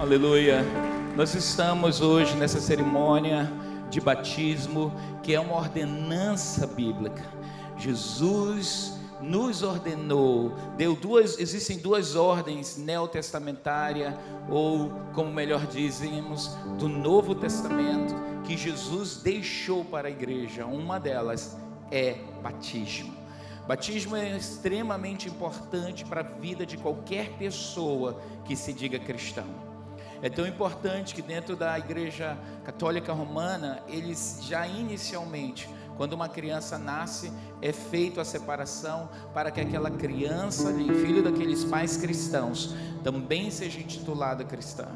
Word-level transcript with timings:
Aleluia. 0.00 0.64
Nós 1.14 1.34
estamos 1.34 2.00
hoje 2.00 2.34
nessa 2.34 2.58
cerimônia 2.58 3.52
de 3.90 4.00
batismo, 4.00 4.94
que 5.22 5.34
é 5.34 5.38
uma 5.38 5.54
ordenança 5.54 6.66
bíblica. 6.66 7.22
Jesus 7.76 8.94
nos 9.20 9.62
ordenou, 9.62 10.54
deu 10.74 10.96
duas, 10.96 11.38
existem 11.38 11.76
duas 11.76 12.16
ordens 12.16 12.78
neotestamentária 12.78 14.18
ou 14.48 14.90
como 15.12 15.30
melhor 15.30 15.66
dizemos, 15.66 16.56
do 16.78 16.88
Novo 16.88 17.34
Testamento 17.34 18.14
que 18.44 18.56
Jesus 18.56 19.16
deixou 19.16 19.84
para 19.84 20.08
a 20.08 20.10
igreja. 20.10 20.64
Uma 20.64 20.98
delas 20.98 21.58
é 21.90 22.16
batismo. 22.42 23.14
Batismo 23.68 24.16
é 24.16 24.34
extremamente 24.34 25.28
importante 25.28 26.06
para 26.06 26.22
a 26.22 26.24
vida 26.24 26.64
de 26.64 26.78
qualquer 26.78 27.32
pessoa 27.32 28.18
que 28.46 28.56
se 28.56 28.72
diga 28.72 28.98
cristão. 28.98 29.69
É 30.22 30.28
tão 30.28 30.46
importante 30.46 31.14
que 31.14 31.22
dentro 31.22 31.56
da 31.56 31.78
Igreja 31.78 32.36
Católica 32.64 33.12
Romana, 33.12 33.82
eles 33.88 34.40
já 34.42 34.66
inicialmente, 34.66 35.68
quando 35.96 36.12
uma 36.12 36.28
criança 36.28 36.78
nasce, 36.78 37.32
é 37.60 37.72
feito 37.72 38.20
a 38.20 38.24
separação 38.24 39.08
para 39.32 39.50
que 39.50 39.60
aquela 39.60 39.90
criança, 39.90 40.72
filho 40.72 41.22
daqueles 41.22 41.64
pais 41.64 41.96
cristãos, 41.96 42.74
também 43.02 43.50
seja 43.50 43.80
intitulada 43.80 44.44
cristã. 44.44 44.88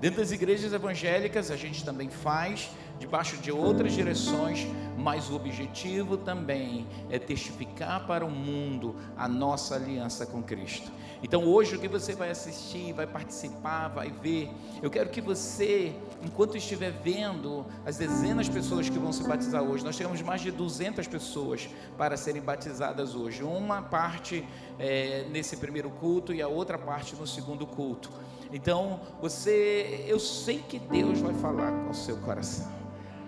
Dentro 0.00 0.20
das 0.20 0.30
igrejas 0.30 0.74
evangélicas, 0.74 1.50
a 1.50 1.56
gente 1.56 1.82
também 1.82 2.10
faz, 2.10 2.70
debaixo 2.98 3.38
de 3.38 3.50
outras 3.50 3.92
direções, 3.94 4.66
mas 4.96 5.30
o 5.30 5.36
objetivo 5.36 6.18
também 6.18 6.86
é 7.10 7.18
testificar 7.18 8.06
para 8.06 8.24
o 8.24 8.30
mundo 8.30 8.96
a 9.16 9.26
nossa 9.26 9.74
aliança 9.74 10.26
com 10.26 10.42
Cristo. 10.42 10.92
Então 11.22 11.44
hoje 11.44 11.76
o 11.76 11.78
que 11.78 11.88
você 11.88 12.14
vai 12.14 12.30
assistir, 12.30 12.92
vai 12.92 13.06
participar, 13.06 13.88
vai 13.88 14.10
ver, 14.10 14.50
eu 14.82 14.90
quero 14.90 15.08
que 15.08 15.22
você, 15.22 15.94
enquanto 16.22 16.58
estiver 16.58 16.90
vendo 16.90 17.64
as 17.86 17.96
dezenas 17.96 18.46
de 18.46 18.52
pessoas 18.52 18.90
que 18.90 18.98
vão 18.98 19.12
se 19.12 19.26
batizar 19.26 19.62
hoje, 19.62 19.82
nós 19.82 19.96
temos 19.96 20.20
mais 20.20 20.42
de 20.42 20.50
200 20.50 21.08
pessoas 21.08 21.68
para 21.96 22.18
serem 22.18 22.42
batizadas 22.42 23.14
hoje. 23.14 23.42
Uma 23.42 23.80
parte 23.80 24.46
é, 24.78 25.26
nesse 25.30 25.56
primeiro 25.56 25.88
culto 25.88 26.34
e 26.34 26.42
a 26.42 26.48
outra 26.48 26.76
parte 26.76 27.16
no 27.16 27.26
segundo 27.26 27.66
culto. 27.66 28.10
Então 28.52 29.00
você, 29.20 30.04
eu 30.06 30.18
sei 30.18 30.58
que 30.58 30.78
Deus 30.78 31.20
vai 31.20 31.34
falar 31.34 31.72
com 31.84 31.90
o 31.90 31.94
seu 31.94 32.16
coração. 32.18 32.85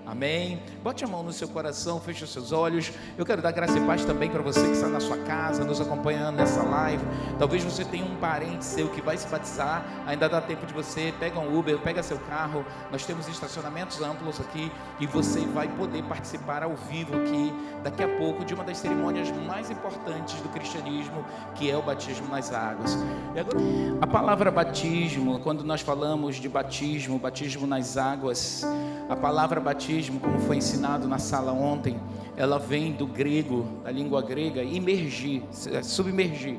Amém. 0.08 0.58
Bote 0.82 1.04
a 1.04 1.06
mão 1.06 1.22
no 1.22 1.34
seu 1.34 1.46
coração, 1.46 2.00
feche 2.00 2.24
os 2.24 2.32
seus 2.32 2.50
olhos. 2.50 2.90
Eu 3.18 3.26
quero 3.26 3.42
dar 3.42 3.52
graça 3.52 3.76
e 3.76 3.86
paz 3.86 4.06
também 4.06 4.30
para 4.30 4.40
você 4.40 4.62
que 4.62 4.72
está 4.72 4.88
na 4.88 5.00
sua 5.00 5.18
casa, 5.18 5.64
nos 5.64 5.82
acompanhando 5.82 6.36
nessa 6.36 6.62
live. 6.62 7.04
Talvez 7.38 7.62
você 7.62 7.84
tenha 7.84 8.06
um 8.06 8.16
parente 8.16 8.64
seu 8.64 8.88
que 8.88 9.02
vai 9.02 9.18
se 9.18 9.28
batizar. 9.28 9.84
Ainda 10.06 10.26
dá 10.26 10.40
tempo 10.40 10.64
de 10.64 10.72
você. 10.72 11.12
Pega 11.20 11.38
um 11.38 11.58
Uber, 11.58 11.78
pega 11.80 12.02
seu 12.02 12.18
carro. 12.20 12.64
Nós 12.90 13.04
temos 13.04 13.28
estacionamentos 13.28 14.00
amplos 14.00 14.40
aqui 14.40 14.72
e 14.98 15.06
você 15.06 15.40
vai 15.40 15.68
poder 15.68 16.02
participar 16.04 16.62
ao 16.62 16.74
vivo 16.74 17.14
aqui, 17.14 17.52
daqui 17.84 18.02
a 18.02 18.08
pouco, 18.08 18.46
de 18.46 18.54
uma 18.54 18.64
das 18.64 18.78
cerimônias 18.78 19.30
mais 19.46 19.70
importantes 19.70 20.40
do 20.40 20.48
cristianismo, 20.48 21.22
que 21.54 21.70
é 21.70 21.76
o 21.76 21.82
batismo 21.82 22.28
nas 22.28 22.50
águas. 22.50 22.96
Agora, 23.38 23.58
a 24.00 24.06
palavra 24.06 24.50
batismo, 24.50 25.38
quando 25.40 25.62
nós 25.64 25.82
falamos 25.82 26.36
de 26.36 26.48
batismo, 26.48 27.18
batismo 27.18 27.66
nas 27.66 27.98
águas, 27.98 28.64
a 29.06 29.16
palavra 29.16 29.60
batismo 29.60 29.97
batismo, 29.98 30.20
como 30.20 30.38
foi 30.38 30.56
ensinado 30.56 31.08
na 31.08 31.18
sala 31.18 31.52
ontem, 31.52 32.00
ela 32.36 32.58
vem 32.58 32.92
do 32.92 33.06
grego, 33.06 33.66
da 33.82 33.90
língua 33.90 34.22
grega, 34.22 34.62
imergir, 34.62 35.42
é, 35.72 35.82
submergir. 35.82 36.58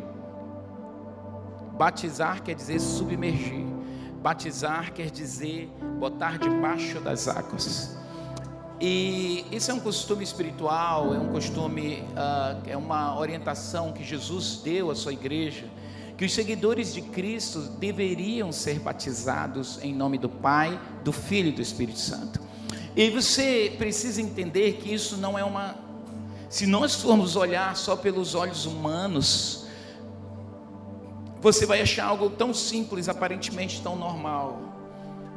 Batizar 1.77 2.43
quer 2.43 2.55
dizer 2.55 2.79
submergir. 2.79 3.65
Batizar 4.21 4.91
quer 4.93 5.09
dizer 5.09 5.69
botar 5.97 6.37
debaixo 6.37 6.99
das 6.99 7.29
águas. 7.29 7.97
E 8.81 9.45
isso 9.51 9.71
é 9.71 9.73
um 9.73 9.79
costume 9.79 10.23
espiritual, 10.23 11.13
é 11.13 11.17
um 11.17 11.29
costume, 11.29 12.03
uh, 12.11 12.61
é 12.67 12.75
uma 12.75 13.17
orientação 13.17 13.93
que 13.93 14.03
Jesus 14.03 14.61
deu 14.63 14.91
à 14.91 14.95
sua 14.95 15.13
igreja, 15.13 15.65
que 16.17 16.25
os 16.25 16.33
seguidores 16.33 16.93
de 16.93 17.01
Cristo 17.01 17.61
deveriam 17.79 18.51
ser 18.51 18.79
batizados 18.79 19.79
em 19.81 19.93
nome 19.93 20.17
do 20.17 20.27
Pai, 20.27 20.77
do 21.03 21.13
Filho 21.13 21.49
e 21.49 21.53
do 21.53 21.61
Espírito 21.61 21.99
Santo. 21.99 22.48
E 22.99 23.09
você 23.09 23.73
precisa 23.77 24.21
entender 24.21 24.73
que 24.73 24.93
isso 24.93 25.15
não 25.15 25.39
é 25.39 25.43
uma. 25.45 25.73
Se 26.49 26.67
nós 26.67 26.95
formos 26.95 27.37
olhar 27.37 27.73
só 27.77 27.95
pelos 27.95 28.35
olhos 28.35 28.65
humanos, 28.65 29.65
você 31.39 31.65
vai 31.65 31.79
achar 31.79 32.07
algo 32.07 32.29
tão 32.29 32.53
simples, 32.53 33.07
aparentemente 33.07 33.81
tão 33.81 33.95
normal. 33.95 34.59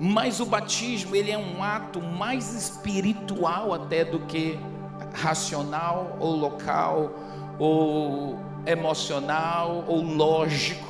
Mas 0.01 0.41
o 0.41 0.45
batismo, 0.45 1.15
ele 1.15 1.31
é 1.31 1.39
um 1.39 1.63
ato 1.63 2.03
mais 2.03 2.53
espiritual 2.53 3.73
até 3.73 4.05
do 4.05 4.19
que 4.27 4.59
racional 5.15 6.17
ou 6.19 6.35
local 6.35 7.15
ou 7.61 8.41
emocional 8.67 9.85
ou 9.87 10.03
lógico. 10.03 10.89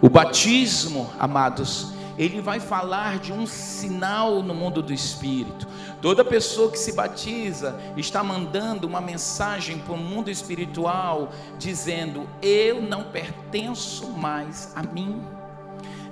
O 0.00 0.08
batismo, 0.08 1.10
amados, 1.18 1.92
ele 2.20 2.42
vai 2.42 2.60
falar 2.60 3.18
de 3.18 3.32
um 3.32 3.46
sinal 3.46 4.42
no 4.42 4.54
mundo 4.54 4.82
do 4.82 4.92
espírito. 4.92 5.66
Toda 6.02 6.22
pessoa 6.22 6.70
que 6.70 6.78
se 6.78 6.92
batiza 6.92 7.80
está 7.96 8.22
mandando 8.22 8.86
uma 8.86 9.00
mensagem 9.00 9.78
para 9.78 9.94
o 9.94 9.96
mundo 9.96 10.30
espiritual, 10.30 11.32
dizendo: 11.58 12.28
Eu 12.42 12.82
não 12.82 13.04
pertenço 13.04 14.10
mais 14.10 14.70
a 14.76 14.82
mim. 14.82 15.22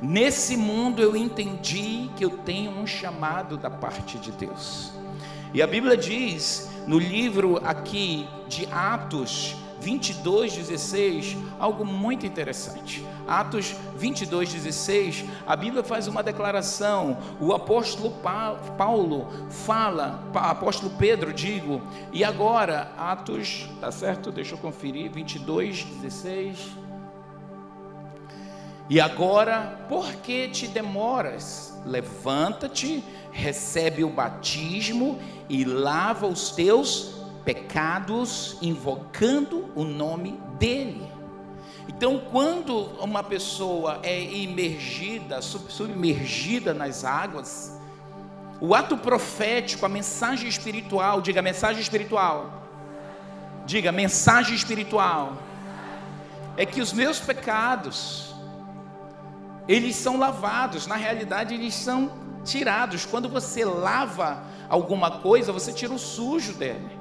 Nesse 0.00 0.56
mundo 0.56 1.02
eu 1.02 1.14
entendi 1.14 2.08
que 2.16 2.24
eu 2.24 2.30
tenho 2.30 2.70
um 2.70 2.86
chamado 2.86 3.58
da 3.58 3.68
parte 3.68 4.16
de 4.16 4.32
Deus. 4.32 4.90
E 5.52 5.60
a 5.60 5.66
Bíblia 5.66 5.94
diz 5.94 6.70
no 6.86 6.98
livro 6.98 7.60
aqui 7.62 8.26
de 8.48 8.66
Atos, 8.72 9.56
22, 9.80 10.56
16, 10.56 11.36
algo 11.58 11.84
muito 11.84 12.26
interessante. 12.26 13.04
Atos 13.26 13.74
22, 13.96 14.52
16, 14.52 15.24
a 15.46 15.54
Bíblia 15.54 15.82
faz 15.82 16.06
uma 16.06 16.22
declaração. 16.22 17.18
O 17.40 17.52
apóstolo 17.52 18.12
Paulo 18.76 19.28
fala, 19.50 20.22
apóstolo 20.34 20.90
Pedro, 20.98 21.32
digo, 21.32 21.80
e 22.12 22.24
agora, 22.24 22.92
Atos, 22.96 23.68
tá 23.80 23.92
certo? 23.92 24.32
Deixa 24.32 24.54
eu 24.54 24.58
conferir, 24.58 25.10
22, 25.10 25.84
16. 25.84 26.88
E 28.90 29.00
agora, 29.00 29.84
por 29.88 30.10
que 30.14 30.48
te 30.48 30.66
demoras? 30.66 31.78
Levanta-te, 31.84 33.04
recebe 33.30 34.02
o 34.02 34.08
batismo 34.08 35.18
e 35.48 35.62
lava 35.62 36.26
os 36.26 36.50
teus 36.50 37.17
pecados 37.48 38.58
invocando 38.60 39.72
o 39.74 39.82
nome 39.82 40.38
dele. 40.58 41.10
Então, 41.88 42.20
quando 42.30 42.76
uma 43.02 43.22
pessoa 43.22 44.00
é 44.02 44.20
imergida, 44.20 45.40
submergida 45.40 46.74
nas 46.74 47.06
águas, 47.06 47.74
o 48.60 48.74
ato 48.74 48.98
profético, 48.98 49.86
a 49.86 49.88
mensagem 49.88 50.46
espiritual, 50.46 51.22
diga 51.22 51.40
mensagem 51.40 51.80
espiritual, 51.80 52.68
diga 53.64 53.90
mensagem 53.90 54.54
espiritual, 54.54 55.38
é 56.54 56.66
que 56.66 56.82
os 56.82 56.92
meus 56.92 57.18
pecados, 57.18 58.34
eles 59.66 59.96
são 59.96 60.18
lavados, 60.18 60.86
na 60.86 60.96
realidade 60.96 61.54
eles 61.54 61.72
são 61.72 62.12
tirados. 62.44 63.06
Quando 63.06 63.26
você 63.26 63.64
lava 63.64 64.42
alguma 64.68 65.12
coisa, 65.20 65.50
você 65.50 65.72
tira 65.72 65.94
o 65.94 65.98
sujo 65.98 66.52
dele. 66.52 66.97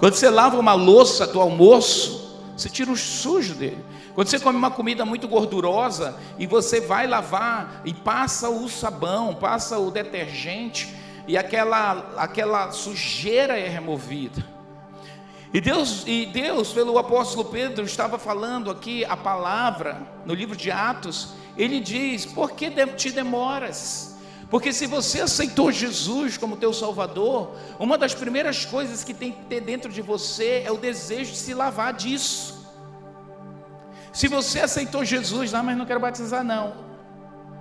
Quando 0.00 0.14
você 0.14 0.30
lava 0.30 0.58
uma 0.58 0.72
louça 0.72 1.26
do 1.26 1.38
almoço, 1.38 2.40
você 2.56 2.70
tira 2.70 2.90
o 2.90 2.96
sujo 2.96 3.54
dele. 3.54 3.84
Quando 4.14 4.28
você 4.28 4.40
come 4.40 4.56
uma 4.56 4.70
comida 4.70 5.04
muito 5.04 5.28
gordurosa 5.28 6.16
e 6.38 6.46
você 6.46 6.80
vai 6.80 7.06
lavar 7.06 7.82
e 7.84 7.92
passa 7.92 8.48
o 8.48 8.66
sabão, 8.66 9.34
passa 9.34 9.78
o 9.78 9.90
detergente 9.90 10.88
e 11.28 11.36
aquela, 11.36 12.14
aquela 12.16 12.72
sujeira 12.72 13.58
é 13.58 13.68
removida. 13.68 14.42
E 15.52 15.60
Deus, 15.60 16.04
e 16.06 16.24
Deus, 16.24 16.72
pelo 16.72 16.96
apóstolo 16.96 17.44
Pedro, 17.44 17.84
estava 17.84 18.18
falando 18.18 18.70
aqui 18.70 19.04
a 19.04 19.18
palavra 19.18 20.00
no 20.24 20.32
livro 20.32 20.56
de 20.56 20.70
Atos. 20.70 21.34
Ele 21.58 21.78
diz: 21.78 22.24
Por 22.24 22.52
que 22.52 22.70
te 22.70 23.10
demoras? 23.10 24.09
Porque 24.50 24.72
se 24.72 24.86
você 24.86 25.20
aceitou 25.20 25.70
Jesus 25.70 26.36
como 26.36 26.56
teu 26.56 26.72
Salvador, 26.72 27.52
uma 27.78 27.96
das 27.96 28.12
primeiras 28.12 28.64
coisas 28.64 29.04
que 29.04 29.14
tem 29.14 29.30
que 29.30 29.44
ter 29.44 29.60
dentro 29.60 29.92
de 29.92 30.02
você 30.02 30.64
é 30.66 30.72
o 30.72 30.76
desejo 30.76 31.30
de 31.30 31.38
se 31.38 31.54
lavar 31.54 31.94
disso. 31.94 32.68
Se 34.12 34.26
você 34.26 34.58
aceitou 34.58 35.04
Jesus, 35.04 35.52
não, 35.52 35.62
mas 35.62 35.78
não 35.78 35.86
quero 35.86 36.00
batizar 36.00 36.42
não. 36.42 36.74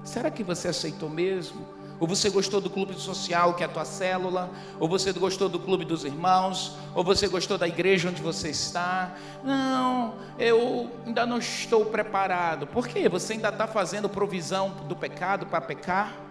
Será 0.03 0.31
que 0.31 0.43
você 0.43 0.69
aceitou 0.69 1.07
mesmo? 1.07 1.63
Ou 1.99 2.07
você 2.07 2.27
gostou 2.29 2.59
do 2.59 2.71
clube 2.71 2.95
social, 2.95 3.53
que 3.53 3.61
é 3.61 3.67
a 3.67 3.69
tua 3.69 3.85
célula? 3.85 4.49
Ou 4.79 4.87
você 4.87 5.11
gostou 5.11 5.47
do 5.47 5.59
clube 5.59 5.85
dos 5.85 6.05
irmãos? 6.05 6.75
Ou 6.95 7.03
você 7.03 7.27
gostou 7.27 7.55
da 7.55 7.67
igreja 7.67 8.09
onde 8.09 8.21
você 8.21 8.49
está? 8.49 9.15
Não, 9.43 10.15
eu 10.39 10.89
ainda 11.05 11.25
não 11.25 11.37
estou 11.37 11.85
preparado. 11.85 12.65
Por 12.65 12.87
quê? 12.87 13.07
Você 13.09 13.33
ainda 13.33 13.49
está 13.49 13.67
fazendo 13.67 14.09
provisão 14.09 14.71
do 14.87 14.95
pecado 14.95 15.45
para 15.45 15.61
pecar? 15.61 16.28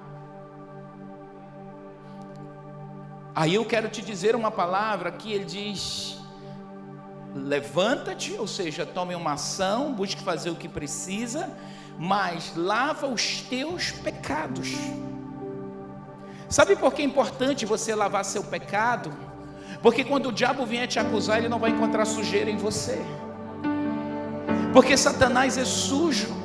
Aí 3.41 3.55
eu 3.55 3.65
quero 3.65 3.89
te 3.89 4.03
dizer 4.03 4.35
uma 4.35 4.51
palavra 4.51 5.13
que 5.13 5.33
ele 5.33 5.45
diz: 5.45 6.19
levanta-te, 7.33 8.33
ou 8.33 8.49
seja, 8.49 8.85
tome 8.85 9.15
uma 9.15 9.35
ação, 9.35 9.93
busque 9.93 10.21
fazer 10.21 10.51
o 10.51 10.57
que 10.57 10.69
precisa, 10.69 11.49
mas 11.97 12.55
lava 12.57 13.07
os 13.07 13.43
teus 13.43 13.93
pecados. 13.93 14.71
Sabe 16.49 16.75
por 16.75 16.93
que 16.93 17.01
é 17.01 17.05
importante 17.05 17.65
você 17.65 17.95
lavar 17.95 18.25
seu 18.25 18.43
pecado? 18.43 19.13
Porque 19.81 20.03
quando 20.03 20.31
o 20.31 20.33
diabo 20.33 20.67
vier 20.67 20.89
te 20.89 20.99
acusar, 20.99 21.39
ele 21.39 21.49
não 21.49 21.61
vai 21.61 21.71
encontrar 21.71 22.07
sujeira 22.07 22.51
em 22.51 22.57
você. 22.57 23.01
Porque 24.73 24.97
Satanás 24.97 25.57
é 25.57 25.65
sujo. 25.65 26.37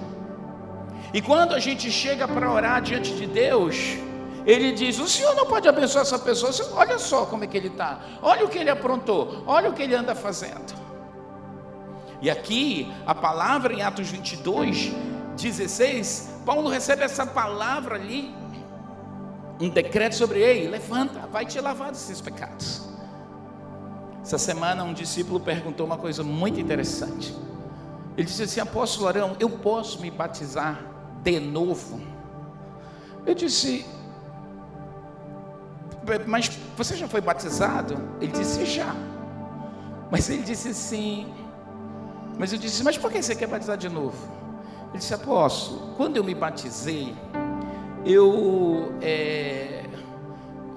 E 1.11 1.23
quando 1.23 1.55
a 1.55 1.59
gente 1.59 1.89
chega 1.89 2.27
para 2.27 2.51
orar 2.51 2.83
diante 2.83 3.15
de 3.15 3.25
Deus, 3.25 3.97
ele 4.45 4.71
diz: 4.71 4.99
O 4.99 5.07
senhor 5.07 5.35
não 5.35 5.45
pode 5.45 5.67
abençoar 5.67 6.03
essa 6.03 6.19
pessoa. 6.19 6.51
Olha 6.75 6.99
só 6.99 7.25
como 7.25 7.43
é 7.43 7.47
que 7.47 7.57
ele 7.57 7.69
está. 7.69 7.99
Olha 8.21 8.45
o 8.45 8.49
que 8.49 8.57
ele 8.57 8.69
aprontou. 8.69 9.43
Olha 9.47 9.69
o 9.69 9.73
que 9.73 9.81
ele 9.81 9.95
anda 9.95 10.13
fazendo. 10.13 10.73
E 12.21 12.29
aqui, 12.29 12.91
a 13.05 13.13
palavra 13.13 13.73
em 13.73 13.81
Atos 13.81 14.09
22, 14.09 14.93
16, 15.35 16.39
Paulo 16.45 16.69
recebe 16.69 17.03
essa 17.03 17.25
palavra 17.25 17.95
ali 17.95 18.33
um 19.59 19.69
decreto 19.69 20.15
sobre 20.15 20.39
ele, 20.39 20.67
levanta, 20.67 21.27
vai 21.27 21.45
te 21.45 21.59
lavar 21.59 21.91
desses 21.91 22.19
pecados. 22.19 22.81
Essa 24.21 24.37
semana 24.37 24.83
um 24.83 24.93
discípulo 24.93 25.39
perguntou 25.39 25.85
uma 25.85 25.97
coisa 25.97 26.23
muito 26.23 26.59
interessante. 26.59 27.35
Ele 28.17 28.25
disse 28.25 28.43
assim: 28.43 28.59
Apóstolo 28.59 29.07
Arão, 29.07 29.35
eu 29.39 29.49
posso 29.49 29.99
me 29.99 30.09
batizar 30.09 30.81
de 31.21 31.39
novo? 31.39 32.01
Eu 33.25 33.35
disse: 33.35 33.85
Mas 36.27 36.51
você 36.75 36.95
já 36.95 37.07
foi 37.07 37.21
batizado? 37.21 37.97
Ele 38.19 38.31
disse: 38.31 38.65
Já. 38.65 38.93
Mas 40.11 40.29
ele 40.29 40.43
disse 40.43 40.69
assim: 40.69 41.33
Mas 42.37 42.51
eu 42.51 42.59
disse: 42.59 42.83
Mas 42.83 42.97
por 42.97 43.11
que 43.11 43.21
você 43.21 43.35
quer 43.35 43.47
batizar 43.47 43.77
de 43.77 43.89
novo? 43.89 44.17
Ele 44.89 44.99
disse: 44.99 45.13
Apóstolo, 45.13 45.95
quando 45.95 46.17
eu 46.17 46.23
me 46.23 46.35
batizei, 46.35 47.15
eu 48.05 48.93
é, 49.01 49.85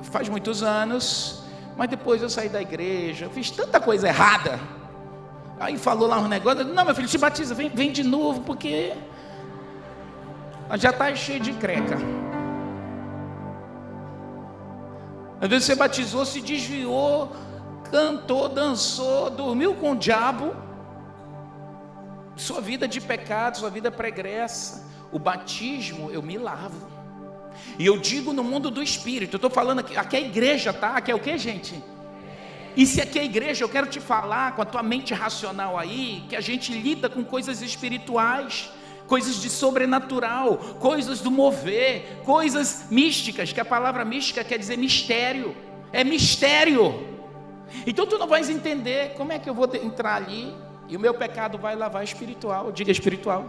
faz 0.02 0.28
muitos 0.28 0.62
anos, 0.62 1.42
mas 1.76 1.88
depois 1.88 2.22
eu 2.22 2.30
saí 2.30 2.48
da 2.48 2.62
igreja, 2.62 3.28
fiz 3.28 3.50
tanta 3.50 3.80
coisa 3.80 4.08
errada. 4.08 4.60
Aí 5.58 5.78
falou 5.78 6.06
lá 6.06 6.18
um 6.18 6.28
negócio, 6.28 6.64
não, 6.64 6.84
meu 6.84 6.94
filho, 6.94 7.08
se 7.08 7.18
batiza, 7.18 7.54
vem, 7.54 7.70
vem 7.70 7.90
de 7.90 8.02
novo, 8.02 8.42
porque 8.42 8.92
já 10.74 10.90
está 10.90 11.14
cheio 11.14 11.40
de 11.40 11.52
creca. 11.54 11.96
Às 15.40 15.48
vezes 15.48 15.66
você 15.66 15.74
batizou, 15.74 16.24
se 16.24 16.40
desviou, 16.40 17.32
cantou, 17.90 18.48
dançou, 18.48 19.30
dormiu 19.30 19.74
com 19.74 19.92
o 19.92 19.96
diabo. 19.96 20.54
Sua 22.36 22.60
vida 22.60 22.86
de 22.88 23.00
pecado, 23.00 23.58
sua 23.58 23.70
vida 23.70 23.90
pregressa. 23.90 24.84
O 25.12 25.18
batismo, 25.18 26.10
eu 26.10 26.22
me 26.22 26.36
lavo. 26.36 26.88
E 27.78 27.86
eu 27.86 27.98
digo 27.98 28.32
no 28.32 28.44
mundo 28.44 28.70
do 28.70 28.82
espírito, 28.82 29.34
eu 29.34 29.38
estou 29.38 29.50
falando 29.50 29.80
aqui, 29.80 29.96
aqui 29.96 30.16
é 30.16 30.20
igreja, 30.20 30.72
tá? 30.72 30.96
Aqui 30.96 31.10
é 31.10 31.14
o 31.14 31.20
que, 31.20 31.36
gente? 31.38 31.82
E 32.76 32.84
se 32.84 33.00
aqui 33.00 33.18
é 33.18 33.24
igreja, 33.24 33.64
eu 33.64 33.68
quero 33.68 33.86
te 33.86 34.00
falar 34.00 34.54
com 34.54 34.60
a 34.60 34.64
tua 34.64 34.82
mente 34.82 35.14
racional 35.14 35.78
aí, 35.78 36.24
que 36.28 36.36
a 36.36 36.40
gente 36.40 36.72
lida 36.72 37.08
com 37.08 37.24
coisas 37.24 37.62
espirituais, 37.62 38.70
coisas 39.06 39.36
de 39.36 39.48
sobrenatural, 39.48 40.56
coisas 40.80 41.20
do 41.20 41.30
mover, 41.30 42.20
coisas 42.24 42.86
místicas, 42.90 43.52
que 43.52 43.60
a 43.60 43.64
palavra 43.64 44.04
mística 44.04 44.42
quer 44.44 44.58
dizer 44.58 44.76
mistério, 44.76 45.56
é 45.92 46.02
mistério. 46.04 47.06
Então 47.86 48.06
tu 48.06 48.18
não 48.18 48.26
vais 48.26 48.48
entender 48.48 49.14
como 49.16 49.32
é 49.32 49.38
que 49.38 49.48
eu 49.48 49.54
vou 49.54 49.68
entrar 49.74 50.16
ali 50.16 50.54
e 50.88 50.96
o 50.96 51.00
meu 51.00 51.14
pecado 51.14 51.58
vai 51.58 51.74
lavar 51.74 52.04
espiritual, 52.04 52.70
diga 52.70 52.90
espiritual. 52.90 53.44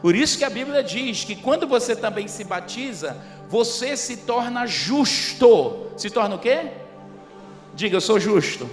Por 0.00 0.14
isso 0.14 0.36
que 0.36 0.44
a 0.44 0.50
Bíblia 0.50 0.82
diz 0.82 1.24
que 1.24 1.36
quando 1.36 1.66
você 1.66 1.94
também 1.94 2.28
se 2.28 2.44
batiza, 2.44 3.16
você 3.48 3.96
se 3.96 4.18
torna 4.18 4.66
justo. 4.66 5.86
Se 5.96 6.10
torna 6.10 6.36
o 6.36 6.38
quê? 6.38 6.70
Diga, 7.74 7.96
eu 7.96 8.00
sou 8.00 8.18
justo. 8.18 8.68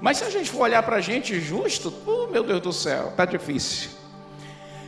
Mas 0.00 0.18
se 0.18 0.24
a 0.24 0.30
gente 0.30 0.50
for 0.50 0.62
olhar 0.62 0.82
para 0.82 0.96
a 0.96 1.00
gente 1.00 1.40
justo, 1.40 1.92
oh, 2.06 2.26
meu 2.26 2.42
Deus 2.42 2.60
do 2.60 2.72
céu, 2.72 3.08
está 3.08 3.24
difícil. 3.24 3.90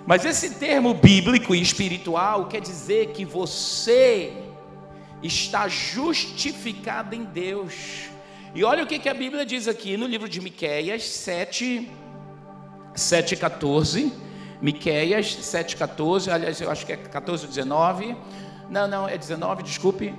Mas 0.07 0.25
esse 0.25 0.51
termo 0.55 0.95
bíblico 0.95 1.55
e 1.55 1.61
espiritual 1.61 2.47
quer 2.47 2.61
dizer 2.61 3.09
que 3.09 3.25
você 3.25 4.33
está 5.21 5.67
justificado 5.67 7.15
em 7.15 7.25
Deus. 7.25 8.09
E 8.55 8.63
olha 8.63 8.85
o 8.85 8.87
que, 8.87 9.09
a 9.09 9.15
Bíblia 9.15 9.45
diz 9.45 9.67
aqui 9.67 9.97
no 9.97 10.07
livro 10.07 10.29
de 10.29 10.41
Miquéias 10.41 11.05
7, 11.09 11.91
7, 12.95 13.37
14. 13.37 14.13
Miqueias 14.63 15.27
7,14, 15.27 16.33
aliás, 16.33 16.61
eu 16.61 16.71
acho 16.71 16.87
que 16.87 16.93
é 16.93 16.97
14, 16.97 17.47
19. 17.47 18.17
Não, 18.71 18.89
não, 18.89 19.09
é 19.09 19.19
19, 19.19 19.63
desculpe. 19.63 20.15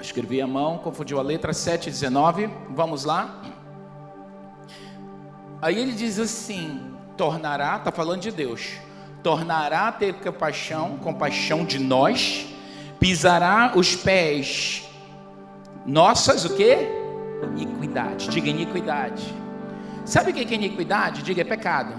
Escrevi 0.00 0.42
a 0.42 0.46
mão, 0.46 0.78
confundiu 0.78 1.20
a 1.20 1.22
letra 1.22 1.52
7, 1.52 1.88
19. 1.88 2.50
Vamos 2.70 3.04
lá. 3.04 3.40
Aí 5.60 5.78
ele 5.78 5.92
diz 5.92 6.18
assim: 6.18 6.91
tornará, 7.16 7.76
está 7.76 7.92
falando 7.92 8.20
de 8.20 8.30
Deus, 8.30 8.72
tornará 9.22 9.88
a 9.88 9.92
ter 9.92 10.14
compaixão, 10.14 10.98
compaixão 10.98 11.64
de 11.64 11.78
nós, 11.78 12.46
pisará 12.98 13.72
os 13.74 13.94
pés 13.94 14.88
nossas, 15.84 16.44
o 16.44 16.54
que? 16.54 16.76
Iniquidade, 17.56 18.28
diga 18.28 18.48
iniquidade. 18.48 19.34
Sabe 20.04 20.30
o 20.30 20.34
que 20.34 20.40
é 20.40 20.56
iniquidade? 20.56 21.22
Diga 21.22 21.42
é 21.42 21.44
pecado. 21.44 21.94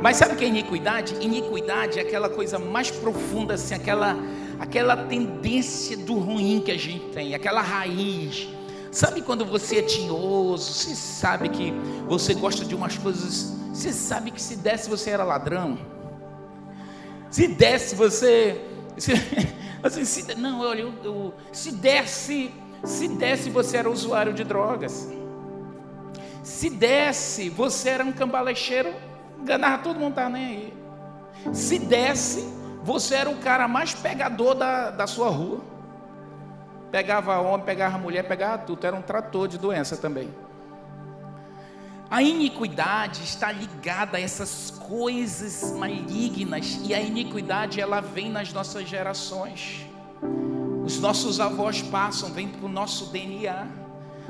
Mas 0.00 0.16
sabe 0.16 0.34
o 0.34 0.36
que 0.36 0.44
é 0.44 0.48
iniquidade? 0.48 1.14
Iniquidade 1.20 1.98
é 1.98 2.02
aquela 2.02 2.28
coisa 2.28 2.58
mais 2.58 2.90
profunda, 2.90 3.54
assim, 3.54 3.74
aquela, 3.74 4.16
aquela 4.60 4.96
tendência 4.96 5.96
do 5.96 6.14
ruim 6.14 6.62
que 6.64 6.70
a 6.70 6.78
gente 6.78 7.06
tem, 7.06 7.34
aquela 7.34 7.60
raiz. 7.60 8.48
Sabe 8.92 9.20
quando 9.20 9.44
você 9.44 9.78
é 9.78 9.82
tinhoso, 9.82 10.72
você 10.72 10.94
sabe 10.94 11.48
que 11.48 11.72
você 12.06 12.32
gosta 12.34 12.64
de 12.64 12.74
umas 12.74 12.96
coisas, 12.96 13.54
você 13.72 13.92
sabe 13.92 14.30
que 14.30 14.40
se 14.40 14.56
desse 14.56 14.88
você 14.88 15.10
era 15.10 15.24
ladrão. 15.24 15.78
Se 17.30 17.46
desse 17.48 17.94
você. 17.94 18.64
Se, 18.96 19.12
assim, 19.82 20.04
se, 20.04 20.34
não, 20.34 20.60
olha, 20.60 20.80
eu, 20.80 20.94
eu, 21.04 21.34
se 21.52 21.72
desse, 21.72 22.52
se 22.84 23.08
desse 23.08 23.50
você 23.50 23.78
era 23.78 23.90
usuário 23.90 24.32
de 24.32 24.44
drogas. 24.44 25.08
Se 26.42 26.70
desse, 26.70 27.50
você 27.50 27.90
era 27.90 28.04
um 28.04 28.12
cambalecheiro 28.12 28.94
enganava 29.40 29.82
todo 29.82 29.98
mundo, 29.98 30.10
estava 30.10 30.30
nem 30.30 30.46
aí. 30.46 30.74
Se 31.52 31.78
desse, 31.78 32.42
você 32.82 33.14
era 33.14 33.30
o 33.30 33.36
cara 33.38 33.68
mais 33.68 33.94
pegador 33.94 34.54
da, 34.54 34.90
da 34.90 35.06
sua 35.06 35.28
rua. 35.28 35.60
Pegava 36.90 37.38
homem, 37.38 37.64
pegava 37.64 37.98
mulher, 37.98 38.26
pegava 38.26 38.58
tudo. 38.58 38.86
Era 38.86 38.96
um 38.96 39.02
trator 39.02 39.46
de 39.46 39.58
doença 39.58 39.96
também. 39.96 40.30
A 42.10 42.22
iniquidade 42.22 43.22
está 43.22 43.52
ligada 43.52 44.16
a 44.16 44.20
essas 44.20 44.70
coisas 44.70 45.72
malignas 45.72 46.80
e 46.82 46.94
a 46.94 47.00
iniquidade 47.00 47.80
ela 47.80 48.00
vem 48.00 48.30
nas 48.30 48.52
nossas 48.52 48.88
gerações. 48.88 49.86
Os 50.84 50.98
nossos 51.00 51.38
avós 51.38 51.82
passam, 51.82 52.32
vem 52.32 52.48
para 52.48 52.64
o 52.64 52.68
nosso 52.68 53.12
DNA. 53.12 53.66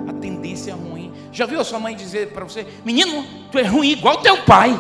A 0.09 0.13
tendência 0.13 0.73
é 0.73 0.75
ruim. 0.75 1.13
Já 1.31 1.47
viu 1.47 1.61
a 1.61 1.65
sua 1.65 1.79
mãe 1.79 1.95
dizer 1.95 2.33
para 2.33 2.45
você: 2.45 2.67
Menino, 2.85 3.25
tu 3.53 3.59
é 3.59 3.63
ruim 3.63 3.91
igual 3.91 4.23
teu 4.23 4.43
pai. 4.45 4.71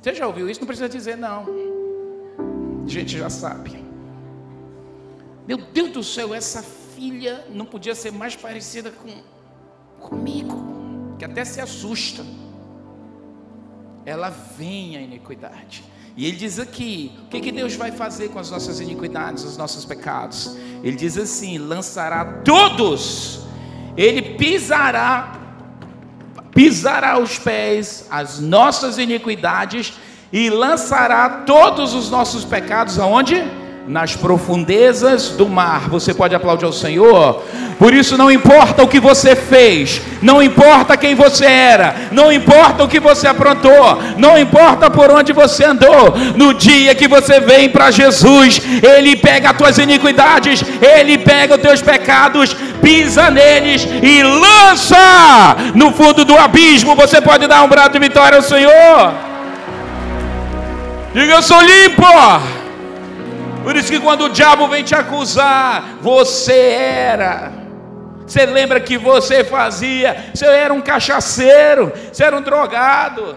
Você 0.00 0.14
já 0.14 0.26
ouviu 0.26 0.50
isso? 0.50 0.60
Não 0.60 0.66
precisa 0.66 0.88
dizer, 0.88 1.16
não. 1.16 1.46
A 2.84 2.88
gente 2.88 3.16
já 3.16 3.30
sabe. 3.30 3.82
Meu 5.46 5.56
Deus 5.56 5.90
do 5.90 6.04
céu, 6.04 6.34
essa 6.34 6.62
filha 6.62 7.46
não 7.50 7.64
podia 7.64 7.94
ser 7.94 8.12
mais 8.12 8.36
parecida 8.36 8.90
com 8.90 9.08
comigo, 10.00 10.61
que 11.22 11.26
até 11.26 11.44
se 11.44 11.60
assusta. 11.60 12.24
Ela 14.04 14.28
vem 14.58 14.96
a 14.96 15.00
iniquidade. 15.00 15.84
E 16.16 16.26
ele 16.26 16.36
diz 16.36 16.58
aqui: 16.58 17.12
o 17.26 17.28
que, 17.28 17.40
que 17.40 17.52
Deus 17.52 17.76
vai 17.76 17.92
fazer 17.92 18.30
com 18.30 18.40
as 18.40 18.50
nossas 18.50 18.80
iniquidades, 18.80 19.44
os 19.44 19.56
nossos 19.56 19.84
pecados? 19.84 20.56
Ele 20.82 20.96
diz 20.96 21.16
assim: 21.16 21.58
lançará 21.58 22.24
todos, 22.42 23.46
ele 23.96 24.34
pisará 24.36 25.38
pisará 26.50 27.12
aos 27.12 27.38
pés 27.38 28.06
as 28.10 28.38
nossas 28.38 28.98
iniquidades 28.98 29.94
e 30.30 30.50
lançará 30.50 31.44
todos 31.46 31.94
os 31.94 32.10
nossos 32.10 32.44
pecados 32.44 32.98
aonde? 32.98 33.36
Nas 33.86 34.14
profundezas 34.14 35.30
do 35.30 35.48
mar. 35.48 35.88
Você 35.88 36.14
pode 36.14 36.34
aplaudir 36.34 36.64
ao 36.64 36.72
Senhor? 36.72 37.42
Por 37.78 37.92
isso, 37.92 38.16
não 38.16 38.30
importa 38.30 38.84
o 38.84 38.88
que 38.88 39.00
você 39.00 39.34
fez, 39.34 40.00
não 40.20 40.40
importa 40.40 40.96
quem 40.96 41.16
você 41.16 41.44
era, 41.44 41.96
não 42.12 42.30
importa 42.30 42.84
o 42.84 42.88
que 42.88 43.00
você 43.00 43.26
aprontou, 43.26 44.00
não 44.16 44.38
importa 44.38 44.88
por 44.88 45.10
onde 45.10 45.32
você 45.32 45.64
andou, 45.64 46.14
no 46.36 46.54
dia 46.54 46.94
que 46.94 47.08
você 47.08 47.40
vem 47.40 47.68
para 47.68 47.90
Jesus, 47.90 48.60
Ele 48.82 49.16
pega 49.16 49.50
as 49.50 49.56
tuas 49.56 49.78
iniquidades, 49.78 50.62
Ele 50.80 51.18
pega 51.18 51.56
os 51.56 51.60
teus 51.60 51.82
pecados, 51.82 52.54
pisa 52.80 53.30
neles 53.30 53.84
e 54.00 54.22
lança 54.22 55.56
no 55.74 55.92
fundo 55.92 56.24
do 56.24 56.36
abismo. 56.36 56.94
Você 56.94 57.20
pode 57.20 57.48
dar 57.48 57.64
um 57.64 57.68
brado 57.68 57.94
de 57.94 57.98
vitória 57.98 58.36
ao 58.36 58.42
Senhor? 58.42 59.12
Diga, 61.12 61.32
eu 61.32 61.42
sou 61.42 61.60
limpo. 61.60 62.61
Por 63.62 63.76
isso 63.76 63.90
que 63.90 64.00
quando 64.00 64.24
o 64.24 64.28
diabo 64.28 64.66
vem 64.68 64.82
te 64.82 64.94
acusar, 64.94 65.98
você 66.00 66.52
era. 66.52 67.52
Você 68.26 68.46
lembra 68.46 68.80
que 68.80 68.96
você 68.96 69.44
fazia? 69.44 70.30
Você 70.34 70.46
era 70.46 70.72
um 70.72 70.80
cachaceiro, 70.80 71.92
você 72.12 72.24
era 72.24 72.36
um 72.36 72.42
drogado, 72.42 73.36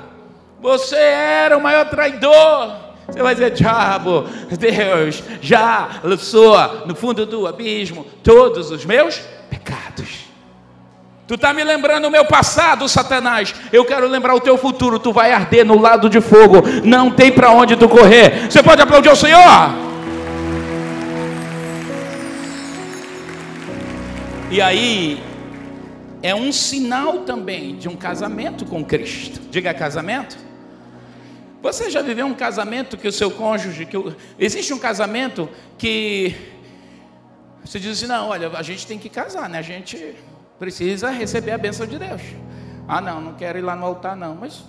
você 0.62 0.96
era 0.96 1.58
o 1.58 1.62
maior 1.62 1.89
traidor. 1.89 2.86
Você 3.08 3.22
vai 3.22 3.36
dizer, 3.36 3.51
diabo, 3.51 4.25
Deus 4.58 5.24
já 5.41 6.01
lançou 6.03 6.58
no 6.88 6.96
fundo 6.96 7.25
do 7.25 7.46
abismo 7.46 8.05
todos 8.24 8.72
os 8.72 8.84
meus 8.84 9.22
pecados. 9.50 10.25
Tu 11.27 11.34
está 11.34 11.53
me 11.53 11.63
lembrando 11.63 12.08
o 12.08 12.12
meu 12.12 12.25
passado, 12.25 12.88
Satanás. 12.88 13.53
Eu 13.74 13.84
quero 13.84 14.08
lembrar 14.08 14.36
o 14.36 14.39
teu 14.39 14.58
futuro. 14.58 15.00
Tu 15.00 15.12
vai 15.12 15.32
arder 15.32 15.65
no 15.65 15.79
lado 15.79 16.08
de 16.08 16.22
fogo. 16.22 16.62
Não 16.84 17.10
tem 17.10 17.32
para 17.32 17.50
onde 17.50 17.75
tu 17.75 17.89
correr. 17.89 18.48
Você 18.50 18.62
pode 18.62 18.82
aplaudir 18.82 19.10
o 19.10 19.15
Senhor? 19.15 19.94
E 24.51 24.61
aí 24.61 25.19
é 26.21 26.35
um 26.35 26.51
sinal 26.51 27.21
também 27.21 27.75
de 27.75 27.89
um 27.89 27.95
casamento 27.95 28.65
com 28.65 28.85
Cristo. 28.85 29.39
Diga 29.49 29.73
casamento. 29.73 30.37
Você 31.61 31.89
já 31.89 32.01
viveu 32.01 32.27
um 32.27 32.33
casamento 32.35 32.95
que 32.95 33.07
o 33.07 33.11
seu 33.11 33.31
cônjuge, 33.31 33.87
que 33.87 33.97
o... 33.97 34.15
existe 34.37 34.71
um 34.71 34.77
casamento 34.77 35.49
que 35.79 36.35
você 37.63 37.79
diz 37.79 37.97
assim, 37.97 38.05
não, 38.05 38.29
olha, 38.29 38.49
a 38.49 38.61
gente 38.61 38.85
tem 38.85 38.99
que 38.99 39.09
casar, 39.09 39.49
né? 39.49 39.57
A 39.57 39.63
gente 39.63 40.15
precisa 40.59 41.09
receber 41.09 41.51
a 41.51 41.57
bênção 41.57 41.87
de 41.87 41.97
Deus. 41.97 42.21
Ah, 42.87 43.01
não, 43.01 43.19
não 43.19 43.33
quero 43.33 43.57
ir 43.57 43.63
lá 43.63 43.75
no 43.75 43.83
altar, 43.83 44.15
não, 44.15 44.35
mas 44.35 44.63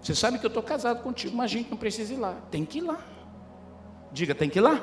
você 0.00 0.14
sabe 0.14 0.38
que 0.38 0.46
eu 0.46 0.48
estou 0.48 0.62
casado 0.62 1.02
contigo, 1.02 1.36
mas 1.36 1.46
a 1.50 1.54
gente 1.54 1.68
não 1.68 1.76
precisa 1.76 2.14
ir 2.14 2.16
lá. 2.16 2.36
Tem 2.48 2.64
que 2.64 2.78
ir 2.78 2.82
lá. 2.82 2.98
Diga, 4.12 4.34
tem 4.34 4.48
que 4.48 4.60
ir 4.60 4.62
lá. 4.62 4.80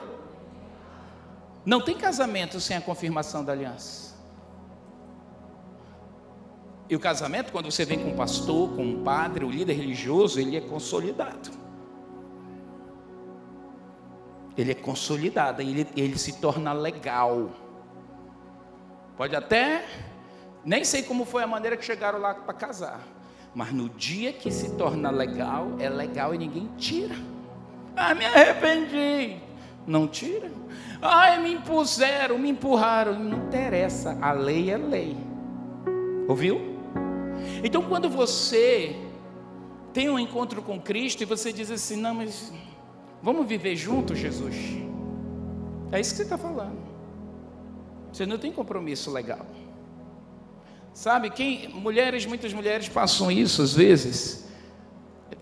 Não 1.66 1.82
tem 1.82 1.98
casamento 1.98 2.60
sem 2.60 2.78
a 2.78 2.82
confirmação 2.82 3.44
da 3.44 3.52
aliança. 3.52 4.10
E 6.90 6.96
o 6.96 7.00
casamento, 7.00 7.52
quando 7.52 7.72
você 7.72 7.86
vem 7.86 8.00
com 8.00 8.10
um 8.10 8.16
pastor, 8.16 8.76
com 8.76 8.84
um 8.84 9.04
padre, 9.04 9.46
o 9.46 9.50
líder 9.50 9.74
religioso, 9.74 10.40
ele 10.40 10.58
é 10.58 10.62
consolidado. 10.62 11.52
Ele 14.58 14.72
é 14.72 14.76
consolidado, 14.76 15.62
ele, 15.62 15.88
ele 15.96 16.18
se 16.18 16.42
torna 16.42 16.74
legal. 16.74 17.52
Pode 19.16 19.36
até, 19.36 19.86
nem 20.66 20.84
sei 20.84 21.04
como 21.04 21.26
foi 21.26 21.44
a 21.44 21.48
maneira 21.48 21.78
que 21.78 21.86
chegaram 21.86 22.20
lá 22.20 22.34
para 22.34 22.54
casar, 22.54 23.02
mas 23.54 23.72
no 23.72 23.88
dia 23.90 24.34
que 24.34 24.50
se 24.50 24.76
torna 24.76 25.12
legal, 25.12 25.74
é 25.80 25.90
legal 25.90 26.34
e 26.34 26.40
ninguém 26.40 26.68
tira. 26.78 27.16
Ah, 27.96 28.16
me 28.16 28.26
arrependi. 28.26 29.49
Não 29.86 30.08
tira. 30.08 30.52
Ai, 31.02 31.42
me 31.42 31.54
impuseram, 31.54 32.38
me 32.38 32.50
empurraram. 32.50 33.18
Não 33.18 33.48
interessa, 33.48 34.18
a 34.22 34.32
lei 34.32 34.70
é 34.70 34.78
lei. 34.78 35.18
Ouviu? 36.28 36.78
Então, 37.64 37.82
quando 37.84 38.10
você 38.10 38.96
tem 39.94 40.10
um 40.10 40.20
encontro 40.20 40.62
com 40.62 40.80
Cristo 40.80 41.22
e 41.22 41.26
você 41.26 41.52
diz 41.52 41.72
assim: 41.72 41.96
Não, 41.96 42.14
mas 42.14 42.52
vamos 43.22 43.48
viver 43.48 43.76
juntos, 43.76 44.18
Jesus. 44.18 44.56
É 45.92 46.00
isso 46.00 46.12
que 46.12 46.18
você 46.18 46.24
está 46.24 46.38
falando. 46.38 46.78
Você 48.12 48.26
não 48.26 48.38
tem 48.38 48.52
compromisso 48.52 49.12
legal. 49.12 49.46
Sabe, 50.94 51.30
quem, 51.30 51.70
mulheres, 51.70 52.26
muitas 52.26 52.54
mulheres 52.54 52.90
passam 52.90 53.32
isso 53.32 53.62
às 53.62 53.74
vezes 53.74 54.49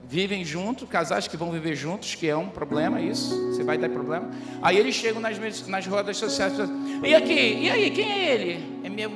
vivem 0.08 0.44
juntos, 0.46 0.88
casais 0.88 1.28
que 1.28 1.36
vão 1.36 1.52
viver 1.52 1.76
juntos, 1.76 2.16
que 2.16 2.28
é 2.28 2.36
um 2.36 2.48
problema 2.48 3.02
isso, 3.02 3.52
você 3.52 3.64
vai 3.64 3.78
dar 3.78 3.90
problema. 3.90 4.30
Aí 4.62 4.78
eles 4.78 4.96
chegam 4.96 5.22
nas, 5.22 5.68
nas 5.68 5.86
rodas 5.86 6.16
sociais 6.18 6.54
e 7.04 7.14
aqui, 7.14 7.34
e 7.34 7.70
aí, 7.70 7.92
quem 7.92 8.10
é 8.10 8.34
ele? 8.34 8.82
É 8.84 8.90
meu 8.90 9.12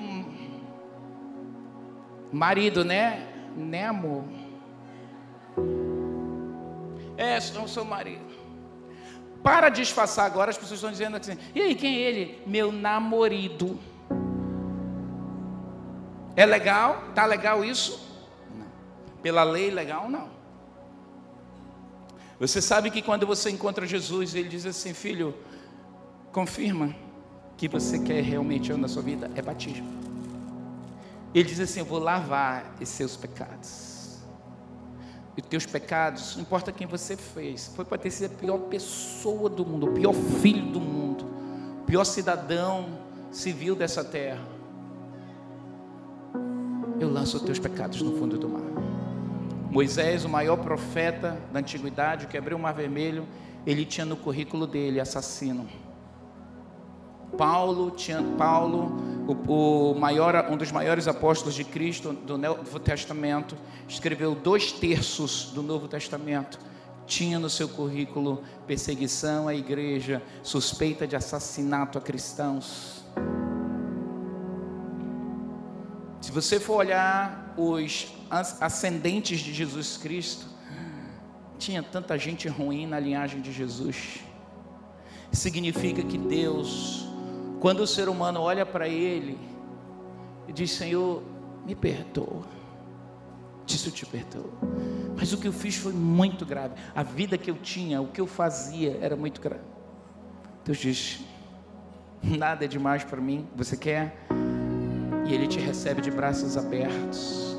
marido, 2.31 2.83
né? 2.83 3.27
Né, 3.55 3.85
amor? 3.85 4.23
É, 7.17 7.39
sou 7.39 7.67
seu 7.67 7.85
marido. 7.85 8.31
Para 9.41 9.69
disfarçar 9.69 10.25
agora, 10.25 10.51
as 10.51 10.57
pessoas 10.57 10.77
estão 10.77 10.91
dizendo 10.91 11.17
assim, 11.17 11.37
e 11.55 11.61
aí, 11.61 11.75
quem 11.75 11.95
é 11.95 11.99
ele? 11.99 12.41
Meu 12.45 12.71
namorado. 12.71 13.79
É 16.35 16.45
legal? 16.45 17.03
Tá 17.15 17.25
legal 17.25 17.63
isso? 17.63 18.09
Não. 18.53 18.67
Pela 19.21 19.43
lei 19.43 19.71
legal, 19.71 20.09
não. 20.09 20.40
Você 22.41 22.59
sabe 22.59 22.89
que 22.89 23.03
quando 23.03 23.27
você 23.27 23.51
encontra 23.51 23.85
Jesus, 23.85 24.33
ele 24.33 24.49
diz 24.49 24.65
assim: 24.65 24.95
Filho, 24.95 25.35
confirma 26.31 26.95
que 27.55 27.67
você 27.67 27.99
quer 27.99 28.23
realmente 28.23 28.73
na 28.73 28.87
sua 28.87 29.03
vida, 29.03 29.29
é 29.35 29.43
batismo. 29.43 29.87
Ele 31.35 31.47
diz 31.47 31.59
assim: 31.59 31.81
Eu 31.81 31.85
vou 31.85 31.99
lavar 31.99 32.73
os 32.81 32.89
seus 32.89 33.15
pecados. 33.15 34.17
E 35.37 35.41
teus 35.43 35.67
pecados, 35.67 36.35
não 36.35 36.41
importa 36.41 36.71
quem 36.71 36.87
você 36.87 37.15
fez, 37.15 37.71
foi 37.75 37.85
para 37.85 37.99
ter 37.99 38.09
sido 38.09 38.33
a 38.33 38.35
pior 38.35 38.57
pessoa 38.57 39.47
do 39.47 39.63
mundo, 39.63 39.85
o 39.85 39.93
pior 39.93 40.13
filho 40.41 40.65
do 40.71 40.81
mundo, 40.81 41.23
o 41.83 41.85
pior 41.85 42.03
cidadão 42.03 42.89
civil 43.31 43.75
dessa 43.75 44.03
terra. 44.03 44.43
Eu 46.99 47.07
lanço 47.07 47.37
os 47.37 47.43
teus 47.43 47.59
pecados 47.59 48.01
no 48.01 48.17
fundo 48.17 48.35
do 48.39 48.49
mar. 48.49 48.70
Moisés, 49.71 50.25
o 50.25 50.29
maior 50.29 50.57
profeta 50.57 51.37
da 51.53 51.59
antiguidade, 51.61 52.27
que 52.27 52.37
abriu 52.37 52.57
o 52.57 52.59
mar 52.59 52.73
vermelho, 52.73 53.25
ele 53.65 53.85
tinha 53.85 54.05
no 54.05 54.17
currículo 54.17 54.67
dele 54.67 54.99
assassino. 54.99 55.65
Paulo 57.37 57.91
tinha 57.91 58.21
Paulo, 58.37 58.91
o, 59.25 59.91
o, 59.93 59.95
maior, 59.97 60.45
um 60.51 60.57
dos 60.57 60.73
maiores 60.73 61.07
apóstolos 61.07 61.55
de 61.55 61.63
Cristo 61.63 62.11
do 62.11 62.37
Novo 62.37 62.79
Testamento, 62.79 63.55
escreveu 63.87 64.35
dois 64.35 64.73
terços 64.73 65.51
do 65.53 65.63
Novo 65.63 65.87
Testamento. 65.87 66.59
Tinha 67.07 67.39
no 67.39 67.49
seu 67.49 67.69
currículo 67.69 68.43
perseguição 68.67 69.47
à 69.47 69.55
igreja, 69.55 70.21
suspeita 70.43 71.07
de 71.07 71.15
assassinato 71.15 71.97
a 71.97 72.01
cristãos. 72.01 73.05
Se 76.31 76.35
você 76.35 76.61
for 76.61 76.77
olhar 76.77 77.53
os 77.57 78.07
ascendentes 78.61 79.41
de 79.41 79.53
Jesus 79.53 79.97
Cristo, 79.97 80.47
tinha 81.59 81.83
tanta 81.83 82.17
gente 82.17 82.47
ruim 82.47 82.87
na 82.87 82.97
linhagem 82.97 83.41
de 83.41 83.51
Jesus. 83.51 84.21
Significa 85.29 86.01
que 86.01 86.17
Deus, 86.17 87.05
quando 87.59 87.81
o 87.81 87.87
ser 87.87 88.07
humano 88.07 88.39
olha 88.39 88.65
para 88.65 88.87
Ele 88.87 89.37
e 90.47 90.53
diz: 90.53 90.71
Senhor, 90.71 91.21
me 91.65 91.75
perdoa, 91.75 92.47
disse 93.65 93.87
eu 93.87 93.93
te 93.93 94.05
perdoo. 94.05 94.53
Mas 95.17 95.33
o 95.33 95.37
que 95.37 95.49
eu 95.49 95.53
fiz 95.53 95.75
foi 95.75 95.91
muito 95.91 96.45
grave. 96.45 96.75
A 96.95 97.03
vida 97.03 97.37
que 97.37 97.51
eu 97.51 97.57
tinha, 97.57 98.01
o 98.01 98.07
que 98.07 98.21
eu 98.21 98.25
fazia 98.25 98.97
era 99.01 99.17
muito 99.17 99.41
grave. 99.41 99.65
Deus 100.63 100.77
diz: 100.77 101.19
Nada 102.23 102.63
é 102.63 102.69
demais 102.69 103.03
para 103.03 103.19
mim. 103.19 103.45
Você 103.53 103.75
quer? 103.75 104.15
E 105.25 105.33
Ele 105.33 105.47
te 105.47 105.59
recebe 105.59 106.01
de 106.01 106.11
braços 106.11 106.57
abertos. 106.57 107.57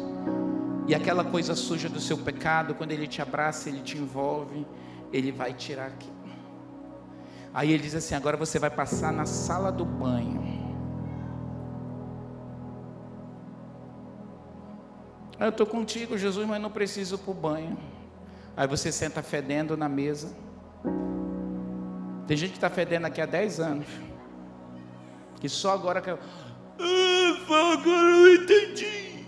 E 0.86 0.94
aquela 0.94 1.24
coisa 1.24 1.54
suja 1.54 1.88
do 1.88 2.00
seu 2.00 2.18
pecado, 2.18 2.74
quando 2.74 2.92
Ele 2.92 3.06
te 3.06 3.22
abraça, 3.22 3.68
Ele 3.68 3.80
te 3.80 3.96
envolve, 3.96 4.66
Ele 5.12 5.30
vai 5.30 5.52
tirar 5.54 5.86
aqui. 5.86 6.10
Aí 7.54 7.72
Ele 7.72 7.82
diz 7.82 7.94
assim: 7.94 8.14
agora 8.14 8.36
você 8.36 8.58
vai 8.58 8.70
passar 8.70 9.12
na 9.12 9.26
sala 9.26 9.70
do 9.70 9.84
banho. 9.84 10.42
Eu 15.38 15.48
estou 15.48 15.66
contigo, 15.66 16.16
Jesus, 16.16 16.46
mas 16.46 16.62
não 16.62 16.70
preciso 16.70 17.18
para 17.18 17.30
o 17.30 17.34
banho. 17.34 17.76
Aí 18.56 18.66
você 18.66 18.92
senta 18.92 19.22
fedendo 19.22 19.76
na 19.76 19.88
mesa. 19.88 20.32
Tem 22.26 22.36
gente 22.36 22.50
que 22.50 22.58
está 22.58 22.70
fedendo 22.70 23.06
aqui 23.06 23.20
há 23.20 23.26
10 23.26 23.60
anos. 23.60 23.86
Que 25.40 25.48
só 25.48 25.72
agora 25.72 26.00
que. 26.00 26.16
Ah, 26.82 27.72
agora 27.72 28.10
eu 28.10 28.34
entendi. 28.34 29.24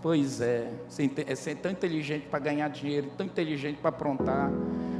Pois 0.00 0.40
é, 0.40 0.72
é 1.26 1.34
ser 1.34 1.56
tão 1.56 1.70
inteligente 1.70 2.26
para 2.28 2.38
ganhar 2.38 2.68
dinheiro, 2.68 3.10
tão 3.16 3.26
inteligente 3.26 3.78
para 3.78 3.90
aprontar. 3.90 4.50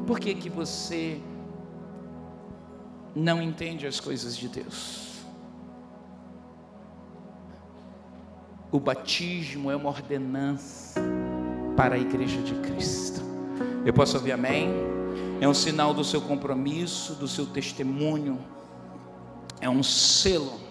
Por 0.07 0.19
que, 0.19 0.35
que 0.35 0.51
você 0.51 1.21
não 3.15 3.43
entende 3.43 3.87
as 3.87 4.01
coisas 4.01 4.37
de 4.37 4.49
Deus? 4.49 5.09
O 8.71 8.79
batismo 8.79 9.71
é 9.71 9.77
uma 9.77 9.89
ordenança 9.89 11.01
para 11.77 11.95
a 11.95 11.99
igreja 11.99 12.43
de 12.43 12.55
Cristo. 12.57 13.23
Eu 13.85 13.95
posso 13.95 14.17
ouvir 14.17 14.33
amém? 14.33 14.69
É 15.41 15.49
um 15.49 15.55
sinal 15.55 15.95
do 15.95 16.05
seu 16.05 16.21
compromisso, 16.21 17.15
do 17.15 17.29
seu 17.29 17.47
testemunho. 17.47 18.39
É 19.61 19.71
um 19.71 19.83
selo. 19.83 20.68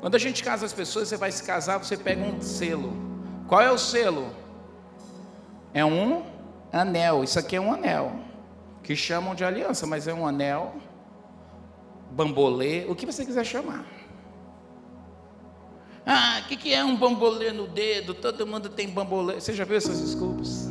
Quando 0.00 0.14
a 0.14 0.18
gente 0.18 0.44
casa 0.44 0.64
as 0.64 0.72
pessoas, 0.72 1.08
você 1.08 1.16
vai 1.16 1.32
se 1.32 1.42
casar, 1.42 1.78
você 1.78 1.96
pega 1.96 2.22
um 2.22 2.40
selo. 2.40 2.92
Qual 3.48 3.60
é 3.60 3.70
o 3.70 3.78
selo? 3.78 4.30
É 5.74 5.84
um 5.84 6.24
anel. 6.72 7.24
Isso 7.24 7.38
aqui 7.38 7.56
é 7.56 7.60
um 7.60 7.72
anel. 7.72 8.12
Que 8.82 8.94
chamam 8.94 9.34
de 9.34 9.44
aliança, 9.44 9.86
mas 9.86 10.06
é 10.06 10.14
um 10.14 10.26
anel, 10.26 10.76
bambolê, 12.10 12.86
o 12.88 12.94
que 12.94 13.04
você 13.04 13.24
quiser 13.24 13.44
chamar. 13.44 13.84
Ah, 16.06 16.40
o 16.42 16.48
que, 16.48 16.56
que 16.56 16.72
é 16.72 16.82
um 16.82 16.96
bambolê 16.96 17.52
no 17.52 17.66
dedo? 17.66 18.14
Todo 18.14 18.46
mundo 18.46 18.70
tem 18.70 18.88
bambolê. 18.88 19.40
Você 19.40 19.52
já 19.52 19.64
viu 19.64 19.76
essas 19.76 20.00
desculpas? 20.00 20.68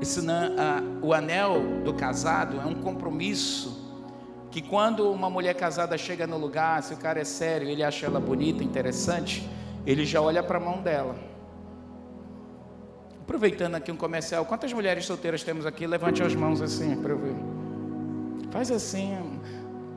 Esse, 0.00 0.20
ah, 0.28 0.82
o 1.02 1.12
anel 1.12 1.82
do 1.84 1.94
casado 1.94 2.58
é 2.58 2.64
um 2.64 2.74
compromisso 2.74 3.87
que 4.50 4.62
quando 4.62 5.10
uma 5.10 5.28
mulher 5.28 5.54
casada 5.54 5.98
chega 5.98 6.26
no 6.26 6.38
lugar, 6.38 6.82
se 6.82 6.94
o 6.94 6.96
cara 6.96 7.20
é 7.20 7.24
sério, 7.24 7.68
ele 7.68 7.82
acha 7.82 8.06
ela 8.06 8.18
bonita, 8.18 8.64
interessante, 8.64 9.48
ele 9.86 10.04
já 10.04 10.20
olha 10.20 10.42
para 10.42 10.58
a 10.58 10.60
mão 10.60 10.80
dela. 10.80 11.14
Aproveitando 13.22 13.74
aqui 13.74 13.92
um 13.92 13.96
comercial, 13.96 14.44
quantas 14.46 14.72
mulheres 14.72 15.04
solteiras 15.04 15.42
temos 15.42 15.66
aqui? 15.66 15.86
Levante 15.86 16.22
as 16.22 16.34
mãos 16.34 16.62
assim 16.62 16.96
para 16.96 17.12
eu 17.12 17.18
ver. 17.18 17.36
Faz 18.50 18.70
assim, 18.70 19.38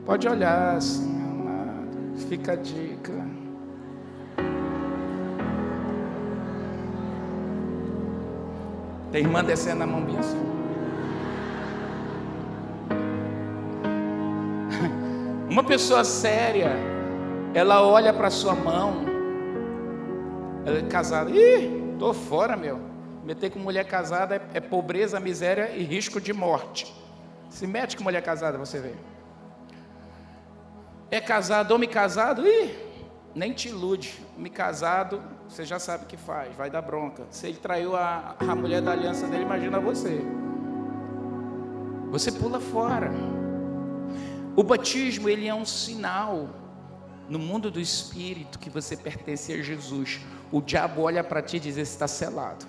pode 0.05 0.27
olhar 0.27 0.75
assim, 0.75 1.22
amado. 1.22 2.17
Fica 2.27 2.51
a 2.51 2.55
dica. 2.58 3.13
Tem 9.12 9.22
irmã 9.22 9.43
descendo 9.43 9.84
a 9.84 9.88
mão 9.88 10.01
bem 10.03 10.17
assim. 10.17 10.61
Uma 15.51 15.65
pessoa 15.65 16.05
séria, 16.05 16.72
ela 17.53 17.86
olha 17.86 18.13
para 18.13 18.29
sua 18.29 18.55
mão 18.55 19.12
ela 20.65 20.79
é 20.79 20.81
casada. 20.84 21.29
Ih, 21.29 21.96
tô 22.00 22.13
fora, 22.13 22.55
meu. 22.55 22.79
Meter 23.24 23.51
com 23.51 23.60
mulher 23.60 23.86
casada 23.86 24.36
é, 24.36 24.41
é 24.53 24.60
pobreza, 24.60 25.20
miséria 25.20 25.72
e 25.75 25.84
risco 25.84 26.22
de 26.22 26.31
morte. 26.34 26.93
Se 27.50 27.67
mete 27.67 27.98
com 27.98 28.03
mulher 28.03 28.22
casada, 28.22 28.58
você 28.58 28.79
vê. 28.79 28.93
É 31.10 31.20
casado, 31.20 31.74
homem 31.74 31.89
casado, 31.89 32.48
ih, 32.48 32.74
nem 33.36 33.51
te 33.51 33.67
ilude. 33.67 34.17
Homem 34.38 34.51
casado, 34.51 35.22
você 35.50 35.65
já 35.65 35.77
sabe 35.79 36.05
o 36.05 36.08
que 36.08 36.15
faz, 36.15 36.55
vai 36.55 36.70
dar 36.70 36.81
bronca. 36.81 37.24
Se 37.29 37.48
ele 37.48 37.58
traiu 37.58 37.96
a, 37.96 38.36
a 38.39 38.55
mulher 38.55 38.81
da 38.81 38.91
aliança 38.91 39.27
dele, 39.27 39.43
imagina 39.43 39.79
você. 39.79 40.22
Você 42.10 42.31
pula 42.31 42.60
fora. 42.60 43.12
O 44.55 44.63
batismo, 44.63 45.29
ele 45.29 45.48
é 45.48 45.55
um 45.55 45.65
sinal 45.65 46.50
no 47.29 47.39
mundo 47.39 47.72
do 47.72 47.79
espírito 47.79 48.60
que 48.60 48.70
você 48.70 48.98
pertence 48.98 49.53
a 49.53 49.62
Jesus, 49.62 50.20
o 50.51 50.62
diabo 50.62 51.03
olha 51.03 51.24
para 51.24 51.41
ti 51.41 51.58
e 51.58 51.60
diz: 51.60 51.77
está 51.77 52.08
selado. 52.08 52.65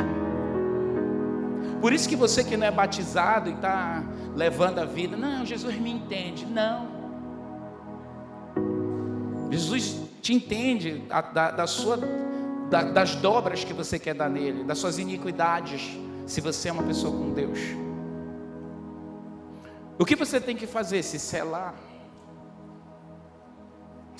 Por 1.80 1.92
isso 1.92 2.08
que 2.08 2.14
você 2.14 2.44
que 2.44 2.56
não 2.56 2.66
é 2.66 2.70
batizado 2.70 3.50
e 3.50 3.54
está 3.54 4.04
levando 4.36 4.78
a 4.78 4.84
vida, 4.84 5.16
não, 5.16 5.44
Jesus 5.44 5.74
me 5.74 5.90
entende. 5.90 6.46
Não. 6.46 6.86
Jesus 9.50 10.00
te 10.22 10.32
entende 10.32 11.02
da, 11.34 11.50
da 11.50 11.66
sua, 11.66 11.98
da, 12.70 12.84
das 12.84 13.16
dobras 13.16 13.64
que 13.64 13.72
você 13.72 13.98
quer 13.98 14.14
dar 14.14 14.30
nele, 14.30 14.62
das 14.62 14.78
suas 14.78 14.96
iniquidades, 14.98 15.98
se 16.24 16.40
você 16.40 16.68
é 16.68 16.72
uma 16.72 16.84
pessoa 16.84 17.12
com 17.12 17.32
Deus. 17.32 17.58
O 20.02 20.04
que 20.04 20.16
você 20.16 20.40
tem 20.40 20.56
que 20.56 20.66
fazer? 20.66 21.02
Se 21.02 21.18
selar 21.18 21.74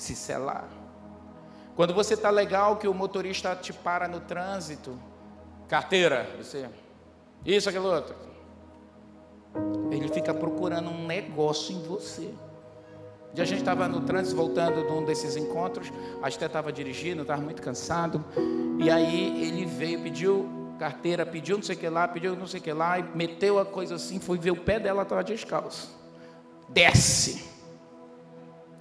se 0.03 0.15
selar. 0.15 0.67
Quando 1.75 1.93
você 1.93 2.13
está 2.13 2.29
legal, 2.29 2.77
que 2.77 2.87
o 2.87 2.93
motorista 2.93 3.55
te 3.55 3.73
para 3.73 4.07
no 4.07 4.19
trânsito, 4.19 4.99
carteira, 5.67 6.29
você, 6.37 6.69
isso, 7.45 7.69
aquilo 7.69 7.87
outro. 7.87 8.15
Ele 9.89 10.07
fica 10.09 10.33
procurando 10.33 10.89
um 10.89 11.05
negócio 11.05 11.75
em 11.75 11.81
você. 11.81 12.33
E 13.35 13.41
a 13.41 13.45
gente 13.45 13.59
estava 13.59 13.87
no 13.87 14.01
trânsito, 14.01 14.35
voltando 14.35 14.85
de 14.85 14.91
um 14.91 15.03
desses 15.03 15.35
encontros, 15.35 15.91
a 16.21 16.29
gente 16.29 16.43
estava 16.43 16.71
dirigindo, 16.71 17.23
estava 17.23 17.41
muito 17.41 17.63
cansado, 17.63 18.23
e 18.79 18.91
aí 18.91 19.43
ele 19.43 19.65
veio, 19.65 20.03
pediu 20.03 20.62
carteira, 20.89 21.25
pediu 21.25 21.57
não 21.57 21.63
sei 21.63 21.75
o 21.75 21.79
que 21.79 21.89
lá, 21.89 22.07
pediu 22.07 22.35
não 22.35 22.47
sei 22.47 22.59
o 22.59 22.63
que 22.63 22.73
lá, 22.73 22.99
e 22.99 23.03
meteu 23.15 23.59
a 23.59 23.65
coisa 23.65 23.95
assim, 23.95 24.19
foi 24.19 24.37
ver 24.37 24.51
o 24.51 24.55
pé 24.55 24.79
dela, 24.79 25.03
estava 25.03 25.23
descalço. 25.23 25.97
Desce 26.69 27.53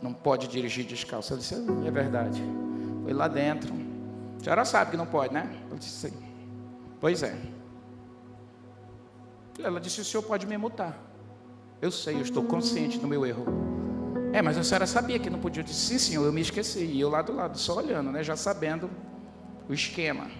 não 0.03 0.12
pode 0.12 0.49
dirigir 0.49 0.85
descalço. 0.85 1.33
Eu 1.33 1.38
disse, 1.38 1.55
é 1.55 1.91
verdade. 1.91 2.43
Foi 3.05 3.12
lá 3.12 3.29
dentro. 3.29 3.73
A 4.41 4.43
senhora 4.43 4.65
sabe 4.65 4.91
que 4.91 4.97
não 4.97 5.07
pode, 5.07 5.33
né? 5.33 5.49
Disse, 5.79 6.11
sim. 6.11 6.17
Pois 7.01 7.23
é. 7.23 7.37
Ela 9.62 9.81
disse, 9.81 10.01
o 10.01 10.05
senhor 10.05 10.25
pode 10.25 10.47
me 10.47 10.57
multar. 10.59 10.99
Eu 11.81 11.93
sei, 11.93 12.17
eu 12.17 12.23
estou 12.23 12.43
consciente 12.43 12.99
do 12.99 13.07
meu 13.07 13.25
erro. 13.25 13.45
É, 14.33 14.43
mas 14.43 14.59
a 14.59 14.65
senhora 14.65 14.87
sabia 14.87 15.19
que 15.19 15.31
não 15.31 15.38
podia. 15.38 15.61
Eu 15.61 15.65
disse, 15.65 15.81
sim, 15.81 15.99
senhor, 15.99 16.25
eu 16.25 16.33
me 16.33 16.41
esqueci. 16.41 16.85
E 16.85 17.01
eu 17.01 17.09
lá 17.09 17.23
do 17.23 17.33
lado, 17.33 17.57
só 17.59 17.77
olhando, 17.77 18.11
né? 18.11 18.25
Já 18.25 18.35
sabendo 18.35 18.91
o 19.69 19.73
esquema. 19.73 20.31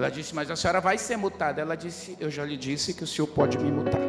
Ela 0.00 0.10
disse, 0.10 0.34
mas 0.34 0.50
a 0.50 0.56
senhora 0.56 0.80
vai 0.80 0.96
ser 0.96 1.18
multada. 1.18 1.60
Ela 1.60 1.76
disse, 1.76 2.16
eu 2.18 2.30
já 2.30 2.42
lhe 2.42 2.56
disse 2.56 2.94
que 2.94 3.04
o 3.04 3.06
senhor 3.06 3.28
pode 3.28 3.58
me 3.58 3.70
multar. 3.70 4.00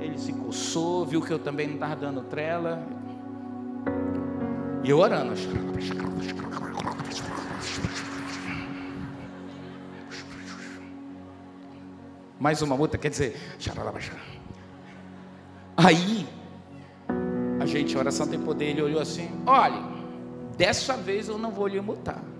ele 0.00 0.18
se 0.18 0.32
coçou, 0.32 1.04
viu 1.04 1.20
que 1.20 1.30
eu 1.30 1.38
também 1.38 1.66
não 1.66 1.74
estava 1.74 1.94
dando 1.94 2.22
trela. 2.22 2.82
E 4.82 4.88
eu 4.88 4.98
orando. 4.98 5.34
Mais 12.40 12.62
uma 12.62 12.76
multa, 12.78 12.96
quer 12.96 13.10
dizer. 13.10 13.36
Aí, 15.76 16.26
a 17.60 17.66
gente, 17.66 17.94
a 17.94 17.98
oração 17.98 18.26
tem 18.26 18.40
poder, 18.40 18.70
ele 18.70 18.80
olhou 18.80 19.02
assim: 19.02 19.28
olha, 19.44 19.82
dessa 20.56 20.96
vez 20.96 21.28
eu 21.28 21.36
não 21.36 21.50
vou 21.50 21.66
lhe 21.66 21.78
multar. 21.78 22.35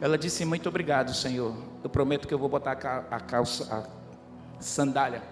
Ela 0.00 0.16
disse: 0.16 0.44
muito 0.44 0.68
obrigado, 0.68 1.14
Senhor. 1.14 1.54
Eu 1.82 1.90
prometo 1.90 2.28
que 2.28 2.34
eu 2.34 2.38
vou 2.38 2.48
botar 2.48 2.72
a 2.72 3.20
calça, 3.20 3.64
a 3.74 4.62
sandália 4.62 5.22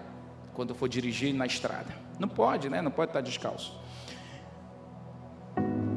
quando 0.54 0.74
for 0.74 0.88
dirigir 0.88 1.34
na 1.34 1.46
estrada. 1.46 1.94
Não 2.18 2.28
pode, 2.28 2.68
né? 2.70 2.80
Não 2.80 2.90
pode 2.90 3.10
estar 3.10 3.20
descalço. 3.20 3.78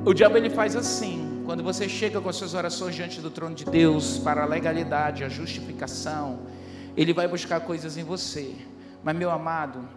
O 0.06 0.14
diabo 0.14 0.38
ele 0.38 0.50
faz 0.50 0.76
assim, 0.76 1.44
quando 1.46 1.64
você 1.64 1.88
chega 1.88 2.20
com 2.22 2.30
as 2.30 2.36
suas 2.36 2.54
orações 2.54 2.96
diante 2.96 3.22
do 3.22 3.30
trono 3.30 3.56
de 3.56 3.66
Deus 3.66 4.18
para 4.18 4.44
a 4.44 4.46
legalidade, 4.46 5.24
a 5.24 5.30
justificação, 5.30 6.42
ele 6.96 7.14
vai 7.14 7.28
buscar 7.28 7.62
coisas 7.62 7.98
em 7.98 8.04
você. 8.04 8.56
Mas 9.04 9.16
meu 9.16 9.32
amado, 9.32 9.88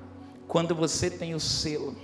quando 0.47 0.75
você 0.75 1.11
tem 1.11 1.35
o 1.35 1.41
selo, 1.41 1.97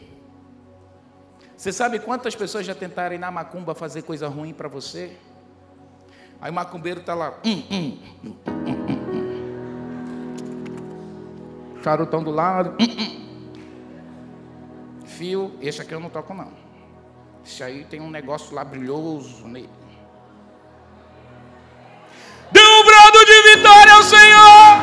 você 1.57 1.73
sabe 1.73 1.99
quantas 1.99 2.35
pessoas 2.37 2.65
já 2.67 2.75
tentaram 2.75 3.15
ir 3.15 3.19
na 3.19 3.31
macumba 3.31 3.75
fazer 3.75 4.03
coisa 4.03 4.29
ruim 4.29 4.53
para 4.53 4.69
você? 4.69 5.17
Aí 6.41 6.51
o 6.51 6.55
macumbeiro 6.55 7.01
está 7.01 7.15
lá, 7.15 7.35
hum, 7.45 7.63
hum, 7.71 7.99
hum, 8.25 8.35
hum, 8.47 8.65
hum 8.67 8.89
charutão 11.89 12.23
do 12.23 12.31
lado. 12.31 12.77
Fio, 15.07 15.55
esse 15.61 15.81
aqui 15.81 15.95
eu 15.95 16.01
não 16.01 16.11
toco 16.11 16.35
não. 16.35 16.53
Esse 17.45 17.63
aí 17.63 17.85
tem 17.85 18.01
um 18.01 18.11
negócio 18.11 18.55
lá 18.55 18.63
brilhoso 18.63 19.47
nele. 19.49 19.71
Dê 22.53 22.61
um 22.61 22.85
brado 22.85 23.25
de 23.25 23.43
vitória 23.57 23.93
ao 23.93 24.03
Senhor! 24.03 24.79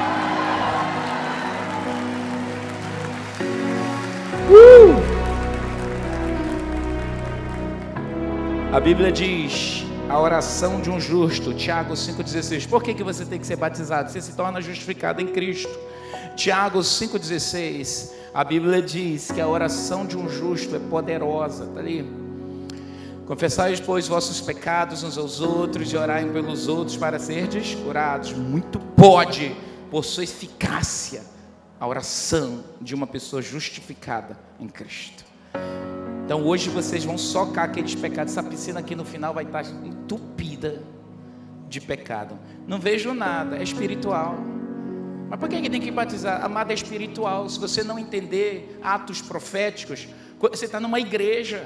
Uh! 4.50 5.15
A 8.76 8.80
Bíblia 8.80 9.12
diz 9.12 9.74
a 10.10 10.20
oração 10.20 10.80
de 10.80 10.89
um 10.89 11.00
justo, 11.00 11.54
Tiago 11.54 11.94
5,16. 11.94 12.70
Por 12.70 12.84
que, 12.84 12.94
que 12.94 13.04
você 13.04 13.26
tem 13.26 13.39
que 13.39 13.48
ser 13.48 13.56
batizado? 13.56 14.12
Você 14.12 14.22
se 14.22 14.34
torna 14.34 14.62
justificado 14.62 15.22
em 15.22 15.28
Cristo. 15.28 15.70
Tiago 16.36 16.80
5,16, 16.80 18.12
a 18.34 18.44
Bíblia 18.44 18.82
diz 18.82 19.32
que 19.32 19.41
a 19.41 19.48
oração 19.48 20.06
de 20.06 20.18
um 20.18 20.30
justo 20.30 20.76
é 20.76 20.80
poderosa, 20.80 21.65
está 21.65 21.80
ali. 21.80 22.06
Confessai, 23.26 23.76
pois, 23.78 24.08
vossos 24.08 24.39
pecados 24.41 25.02
uns 25.02 25.18
aos 25.18 25.41
outros 25.41 25.91
e 25.91 25.98
orai 25.98 26.26
pelos 26.26 26.68
outros 26.68 26.96
para 26.96 27.18
serdes 27.18 27.74
curados. 27.74 28.34
Muito 28.34 28.80
pode, 28.80 29.56
por 29.89 30.06
sua 30.06 30.26
eficácia, 30.26 31.24
a 31.80 31.88
oração 31.88 32.63
de 32.80 32.94
uma 32.94 33.08
pessoa 33.08 33.41
justificada 33.41 34.38
em 34.60 34.68
Cristo. 34.68 35.26
Então 36.25 36.43
hoje 36.43 36.71
vocês 36.71 37.05
vão 37.05 37.19
socar 37.19 37.65
aqueles 37.65 37.93
pecados. 37.93 38.33
Essa 38.35 38.41
piscina 38.41 38.79
aqui 38.79 38.95
no 38.95 39.05
final 39.05 39.31
vai 39.31 39.43
estar 39.43 39.63
entupida 39.85 40.81
de 41.69 41.79
pecado. 41.79 42.39
Não 42.67 42.79
vejo 42.79 43.13
nada, 43.13 43.57
é 43.57 43.63
espiritual. 43.63 44.35
Mas 45.29 45.39
por 45.39 45.47
que, 45.47 45.61
que 45.61 45.69
tem 45.69 45.79
que 45.79 45.91
batizar? 45.91 46.43
Amada 46.43 46.73
é 46.73 46.75
espiritual. 46.75 47.47
Se 47.47 47.59
você 47.59 47.83
não 47.83 47.99
entender 47.99 48.79
atos 48.81 49.21
proféticos, 49.21 50.07
você 50.39 50.65
está 50.65 50.79
numa 50.79 50.99
igreja. 50.99 51.63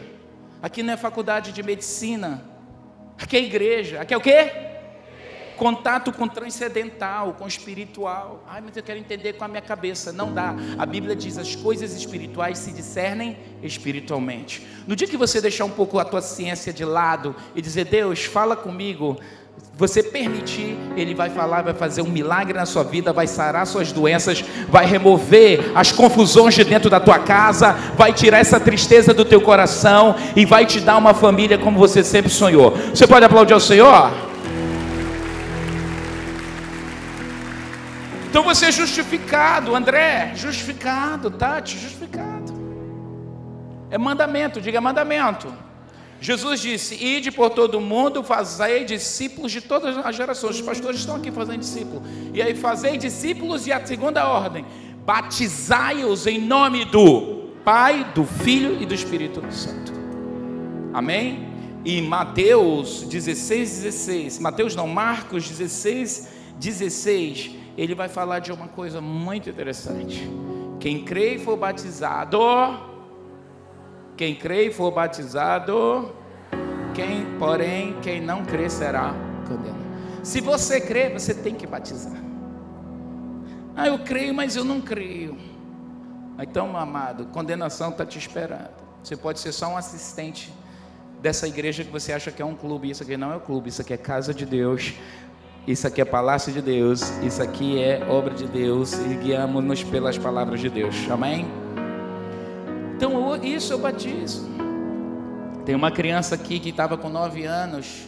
Aqui 0.62 0.84
não 0.84 0.94
é 0.94 0.98
faculdade 0.98 1.54
de 1.54 1.64
medicina. 1.64 2.44
Aqui 3.18 3.38
é 3.38 3.42
igreja. 3.42 4.02
Aqui 4.02 4.14
é 4.14 4.18
o 4.18 4.22
quê? 4.22 4.52
Contato 5.60 6.14
com 6.14 6.26
transcendental, 6.26 7.34
com 7.38 7.46
espiritual. 7.46 8.46
Ai, 8.48 8.62
mas 8.66 8.78
eu 8.78 8.82
quero 8.82 8.98
entender 8.98 9.34
com 9.34 9.44
a 9.44 9.48
minha 9.50 9.62
cabeça. 9.62 10.14
Não 10.14 10.34
dá. 10.34 10.56
A 10.78 10.86
Bíblia 10.86 11.14
diz: 11.14 11.38
as 11.38 11.54
coisas 11.54 11.94
espirituais 11.94 12.58
se 12.58 12.72
discernem 12.72 13.38
espiritualmente. 13.62 14.66
No 14.88 14.96
dia 14.96 15.06
que 15.06 15.18
você 15.18 15.42
deixar 15.42 15.66
um 15.66 15.70
pouco 15.70 16.00
a 16.00 16.06
tua 16.06 16.22
ciência 16.22 16.72
de 16.72 16.86
lado 16.86 17.36
e 17.54 17.62
dizer, 17.62 17.84
Deus, 17.84 18.24
fala 18.24 18.56
comigo, 18.56 19.20
você 19.76 20.02
permitir, 20.02 20.78
Ele 20.96 21.14
vai 21.14 21.30
falar, 21.30 21.62
vai 21.62 21.74
fazer 21.74 22.04
um 22.04 22.10
milagre 22.10 22.58
na 22.58 22.66
sua 22.66 22.84
vida, 22.84 23.12
vai 23.12 23.28
sarar 23.28 23.68
suas 23.68 23.92
doenças, 23.92 24.42
vai 24.70 24.86
remover 24.86 25.74
as 25.76 25.92
confusões 25.92 26.56
de 26.56 26.64
dentro 26.64 26.90
da 26.90 27.02
tua 27.02 27.20
casa, 27.20 27.74
vai 27.98 28.14
tirar 28.14 28.40
essa 28.40 28.62
tristeza 28.62 29.14
do 29.14 29.26
teu 29.26 29.42
coração 29.42 30.16
e 30.38 30.46
vai 30.46 30.66
te 30.66 30.80
dar 30.80 30.96
uma 30.96 31.14
família 31.14 31.58
como 31.58 31.78
você 31.78 32.02
sempre 32.02 32.32
sonhou. 32.32 32.72
Você 32.94 33.06
pode 33.06 33.26
aplaudir 33.26 33.52
ao 33.52 33.60
Senhor? 33.60 34.29
Então 38.30 38.44
você 38.44 38.68
é 38.68 38.72
justificado, 38.72 39.76
André, 39.76 40.34
justificado, 40.36 41.32
Tati, 41.32 41.80
justificado. 41.80 42.54
É 43.90 43.98
mandamento, 43.98 44.62
diga 44.62 44.80
mandamento. 44.80 45.52
Jesus 46.22 46.60
disse: 46.62 46.94
Ide 47.04 47.32
por 47.32 47.50
todo 47.50 47.80
o 47.80 47.82
mundo, 47.82 48.24
fazei 48.24 48.86
discípulos 48.86 49.52
de 49.52 49.62
todas 49.62 49.98
as 49.98 50.16
gerações. 50.16 50.58
Os 50.58 50.62
pastores 50.62 51.00
estão 51.00 51.16
aqui 51.16 51.32
fazendo 51.32 51.60
discípulos. 51.60 52.04
E 52.32 52.40
aí, 52.40 52.54
fazei 52.54 52.98
discípulos 52.98 53.66
e 53.66 53.72
a 53.72 53.84
segunda 53.84 54.28
ordem: 54.28 54.64
batizai-os 55.04 56.28
em 56.28 56.40
nome 56.40 56.86
do 56.86 57.50
Pai, 57.66 58.12
do 58.14 58.26
Filho 58.26 58.80
e 58.80 58.86
do 58.86 58.94
Espírito 58.94 59.42
Santo. 59.52 59.92
Amém? 60.94 61.48
E 61.84 62.00
Mateus 62.00 63.04
16, 63.04 63.82
16, 63.82 64.40
Mateus 64.40 64.76
não, 64.76 64.88
Marcos 64.88 65.48
16, 65.50 66.28
16, 66.60 67.59
ele 67.78 67.96
vai 67.96 68.10
falar 68.10 68.40
de 68.40 68.52
uma 68.52 68.68
coisa 68.68 69.00
muito 69.02 69.50
interessante. 69.50 70.30
Quem 70.80 71.04
crê 71.04 71.36
e 71.36 71.40
for 71.40 71.58
batizado, 71.58 72.40
quem 74.16 74.36
crê 74.36 74.68
e 74.68 74.72
for 74.72 74.92
batizado, 74.92 76.14
quem, 76.94 77.26
porém, 77.38 77.96
quem 78.02 78.22
não 78.22 78.44
crê 78.44 78.70
será 78.70 79.14
condenado. 79.48 79.90
Se 80.24 80.42
você 80.42 80.82
crê, 80.82 81.10
você 81.10 81.34
tem 81.34 81.56
que 81.56 81.66
batizar. 81.66 82.22
Ah, 83.76 83.88
eu 83.88 84.00
creio, 84.00 84.34
mas 84.34 84.56
eu 84.56 84.66
não 84.66 84.82
creio. 84.82 85.38
Então, 86.38 86.76
amado, 86.76 87.28
condenação 87.28 87.90
está 87.90 88.06
te 88.06 88.18
esperando. 88.18 88.72
Você 89.04 89.16
pode 89.16 89.40
ser 89.40 89.52
só 89.52 89.70
um 89.70 89.78
assistente 89.78 90.54
dessa 91.22 91.48
igreja 91.48 91.84
que 91.84 91.92
você 91.92 92.12
acha 92.12 92.32
que 92.32 92.42
é 92.42 92.46
um 92.46 92.56
clube. 92.56 92.90
Isso 92.90 93.04
aqui 93.04 93.16
não 93.16 93.32
é 93.32 93.38
um 93.38 93.40
clube, 93.40 93.70
isso 93.70 93.82
aqui 93.82 93.94
é 93.94 93.98
casa 93.98 94.34
de 94.34 94.46
Deus. 94.46 94.94
Isso 95.70 95.86
aqui 95.86 96.02
é 96.02 96.06
palácio 96.06 96.52
de 96.52 96.64
Deus. 96.64 97.02
Isso 97.22 97.44
aqui 97.44 97.80
é 97.80 98.04
obra 98.10 98.34
de 98.34 98.48
Deus. 98.48 98.94
E 98.94 99.14
guiamos-nos 99.14 99.84
pelas 99.84 100.18
palavras 100.18 100.60
de 100.60 100.68
Deus. 100.68 100.96
Amém? 101.12 101.46
Então, 102.96 103.36
isso 103.36 103.74
eu 103.74 103.78
batizo. 103.78 104.50
Tem 105.68 105.76
uma 105.76 105.92
criança 105.92 106.34
aqui 106.34 106.60
que 106.60 106.70
estava 106.70 106.98
com 106.98 107.08
nove 107.08 107.46
anos 107.46 108.08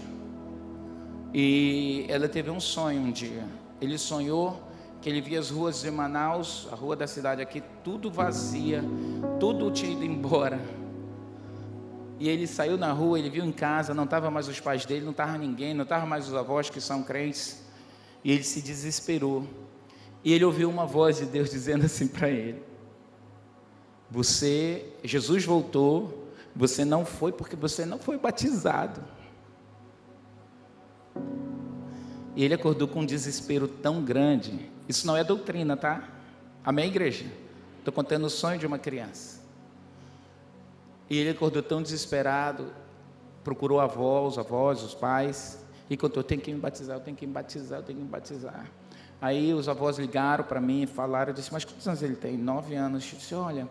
e 1.32 2.08
ela 2.10 2.28
teve 2.28 2.50
um 2.50 2.60
sonho 2.60 3.00
um 3.00 3.12
dia. 3.12 3.43
Ele 3.80 3.95
sonhou 4.00 4.60
que 5.00 5.08
ele 5.08 5.21
via 5.21 5.39
as 5.39 5.52
ruas 5.52 5.84
de 5.84 5.91
Manaus, 5.91 6.67
a 6.71 6.76
rua 6.76 6.95
da 6.95 7.06
cidade 7.06 7.43
aqui, 7.43 7.62
tudo 7.84 8.10
vazia, 8.10 8.84
tudo 9.39 9.69
tinha 9.69 9.91
ido 9.91 10.04
embora. 10.04 10.60
E 12.21 12.29
ele 12.29 12.45
saiu 12.45 12.77
na 12.77 12.93
rua, 12.93 13.17
ele 13.17 13.31
viu 13.31 13.43
em 13.43 13.51
casa, 13.51 13.95
não 13.95 14.03
estava 14.03 14.29
mais 14.29 14.47
os 14.47 14.60
pais 14.60 14.86
dele, 14.86 15.03
não 15.03 15.10
estava 15.10 15.39
ninguém, 15.39 15.73
não 15.73 15.81
estava 15.81 16.05
mais 16.05 16.27
os 16.27 16.36
avós 16.36 16.69
que 16.69 16.79
são 16.79 17.01
crentes. 17.01 17.63
E 18.23 18.31
ele 18.31 18.43
se 18.43 18.62
desesperou. 18.62 19.47
E 20.23 20.31
ele 20.31 20.45
ouviu 20.45 20.69
uma 20.69 20.86
voz 20.86 21.17
de 21.17 21.25
Deus 21.25 21.49
dizendo 21.49 21.84
assim 21.88 22.07
para 22.07 22.29
ele: 22.29 22.62
você, 24.07 24.86
Jesus 25.03 25.43
voltou, 25.45 26.31
você 26.55 26.86
não 26.86 27.05
foi 27.05 27.31
porque 27.31 27.55
você 27.55 27.88
não 27.88 27.97
foi 27.97 28.19
batizado. 28.19 29.03
E 32.36 32.45
ele 32.45 32.53
acordou 32.53 32.88
com 32.88 32.99
um 32.99 33.05
desespero 33.05 33.67
tão 33.67 34.05
grande. 34.05 34.69
Isso 34.88 35.07
não 35.07 35.17
é 35.17 35.23
doutrina, 35.23 35.75
tá? 35.75 36.07
Amém, 36.63 36.86
igreja? 36.86 37.25
Estou 37.79 37.91
contando 37.91 38.25
o 38.25 38.29
sonho 38.29 38.60
de 38.60 38.67
uma 38.67 38.77
criança. 38.77 39.40
E 41.12 41.17
ele 41.17 41.32
acordou 41.32 41.62
tão 41.62 41.82
desesperado, 41.82 42.71
procurou 43.43 43.82
a 43.82 43.84
avó, 43.84 44.26
os 44.26 44.38
avós, 44.38 44.82
os 44.82 44.93
pais, 44.93 45.62
e 45.89 45.97
contou: 45.97 46.24
tenho 46.24 46.39
que 46.39 46.54
me 46.54 46.58
batizar, 46.58 46.95
eu 46.95 47.02
tenho 47.02 47.17
que 47.17 47.28
me 47.28 47.34
batizar, 47.34 47.80
eu 47.80 47.84
tenho 47.84 48.00
que 48.00 48.06
me 48.06 48.10
batizar. 48.10 48.65
Aí 49.19 49.54
os 49.54 49.67
avós 49.67 49.97
ligaram 49.97 50.45
para 50.45 50.62
mim, 50.62 50.88
falaram, 50.88 51.32
eu 51.32 51.34
disse, 51.34 51.52
mas 51.52 51.65
quantos 51.65 51.86
anos 51.86 52.02
ele 52.02 52.15
tem? 52.15 52.38
Nove 52.38 52.76
anos. 52.76 53.12
Eu 53.12 53.19
disse, 53.19 53.36
olha, 53.36 53.67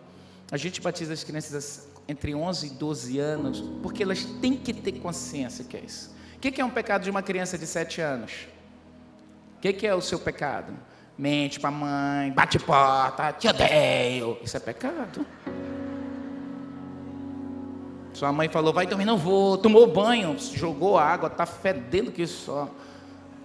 a 0.51 0.55
gente 0.55 0.79
batiza 0.81 1.13
as 1.13 1.23
crianças 1.23 1.89
entre 2.07 2.35
11 2.35 2.67
e 2.67 2.69
12 2.69 3.17
anos, 3.17 3.59
porque 3.81 4.03
elas 4.03 4.23
têm 4.39 4.55
que 4.55 4.71
ter 4.71 4.91
consciência 4.99 5.65
que 5.65 5.75
é 5.75 5.79
isso. 5.79 6.15
O 6.35 6.39
que 6.39 6.61
é 6.61 6.63
um 6.63 6.69
pecado 6.69 7.01
de 7.01 7.09
uma 7.09 7.23
criança 7.23 7.57
de 7.57 7.65
7 7.65 8.01
anos? 8.01 8.47
O 9.57 9.61
que 9.61 9.87
é 9.87 9.95
o 9.95 10.01
seu 10.01 10.19
pecado? 10.19 10.71
Mente 11.17 11.59
para 11.59 11.69
a 11.69 11.73
mãe, 11.73 12.31
bate 12.33 12.59
porta, 12.59 13.33
te 13.33 13.47
odeio. 13.47 14.37
Isso 14.43 14.55
é 14.55 14.59
pecado. 14.59 15.25
Sua 18.13 18.31
mãe 18.31 18.49
falou, 18.49 18.73
vai 18.73 18.85
dormir, 18.85 19.05
não 19.05 19.17
vou. 19.17 19.57
Tomou 19.57 19.87
banho, 19.87 20.37
jogou 20.37 20.97
água, 20.97 21.27
está 21.27 21.45
fedendo 21.45 22.11
que 22.11 22.27
só. 22.27 22.69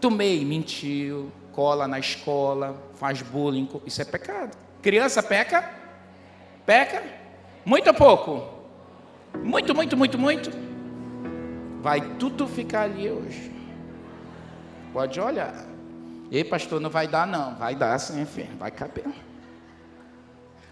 Tomei, 0.00 0.44
mentiu, 0.44 1.30
cola 1.52 1.86
na 1.88 1.98
escola, 1.98 2.76
faz 2.94 3.22
bullying. 3.22 3.68
Isso 3.86 4.02
é 4.02 4.04
pecado. 4.04 4.56
Criança 4.82 5.22
peca? 5.22 5.70
Peca? 6.64 7.02
Muito 7.64 7.88
ou 7.88 7.94
pouco? 7.94 8.56
Muito, 9.42 9.74
muito, 9.74 9.96
muito, 9.96 10.18
muito? 10.18 10.50
Vai 11.80 12.00
tudo 12.16 12.46
ficar 12.46 12.82
ali 12.82 13.10
hoje. 13.10 13.52
Pode 14.92 15.20
olhar. 15.20 15.64
Ei, 16.30 16.42
pastor, 16.42 16.80
não 16.80 16.90
vai 16.90 17.06
dar, 17.06 17.26
não. 17.26 17.54
Vai 17.54 17.74
dar 17.74 17.98
sim, 17.98 18.20
enfim, 18.20 18.48
vai 18.58 18.70
caber. 18.70 19.04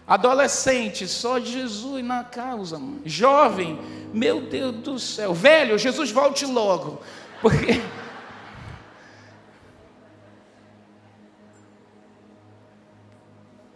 Adolescente, 0.06 1.08
só 1.08 1.40
Jesus 1.40 2.04
na 2.04 2.22
causa. 2.24 2.78
Mano. 2.78 3.00
Jovem, 3.06 3.80
meu 4.12 4.42
Deus 4.42 4.76
do 4.76 4.98
céu. 4.98 5.32
Velho, 5.32 5.78
Jesus 5.78 6.10
volte 6.10 6.44
logo. 6.44 7.00
Porque. 7.40 7.80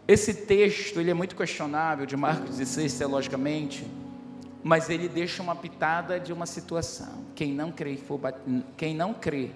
Esse 0.06 0.32
texto 0.32 1.00
ele 1.00 1.10
é 1.10 1.14
muito 1.14 1.36
questionável, 1.36 2.06
de 2.06 2.16
Marcos 2.16 2.56
16, 2.56 2.96
teologicamente, 2.96 3.86
mas 4.64 4.88
ele 4.88 5.06
deixa 5.06 5.42
uma 5.42 5.54
pitada 5.54 6.18
de 6.18 6.32
uma 6.32 6.46
situação. 6.46 7.26
Quem 7.34 7.52
não 7.52 7.70
crê, 7.70 7.98
for 7.98 8.16
bat... 8.16 8.38
quem 8.74 8.94
não 8.94 9.12
crê, 9.12 9.50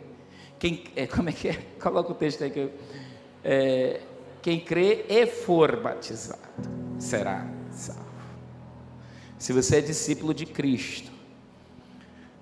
quem, 0.58 0.84
é, 0.94 1.06
como 1.06 1.30
é 1.30 1.32
que 1.32 1.48
é? 1.48 1.54
Coloca 1.80 2.12
o 2.12 2.14
texto 2.14 2.44
aí 2.44 2.50
que 2.50 2.58
eu, 2.58 2.72
é, 3.42 4.02
quem 4.42 4.58
crê 4.58 5.06
e 5.08 5.26
for 5.26 5.76
batizado 5.76 6.40
será 6.98 7.46
salvo. 7.70 8.02
Se 9.38 9.52
você 9.52 9.76
é 9.76 9.80
discípulo 9.80 10.34
de 10.34 10.46
Cristo, 10.46 11.10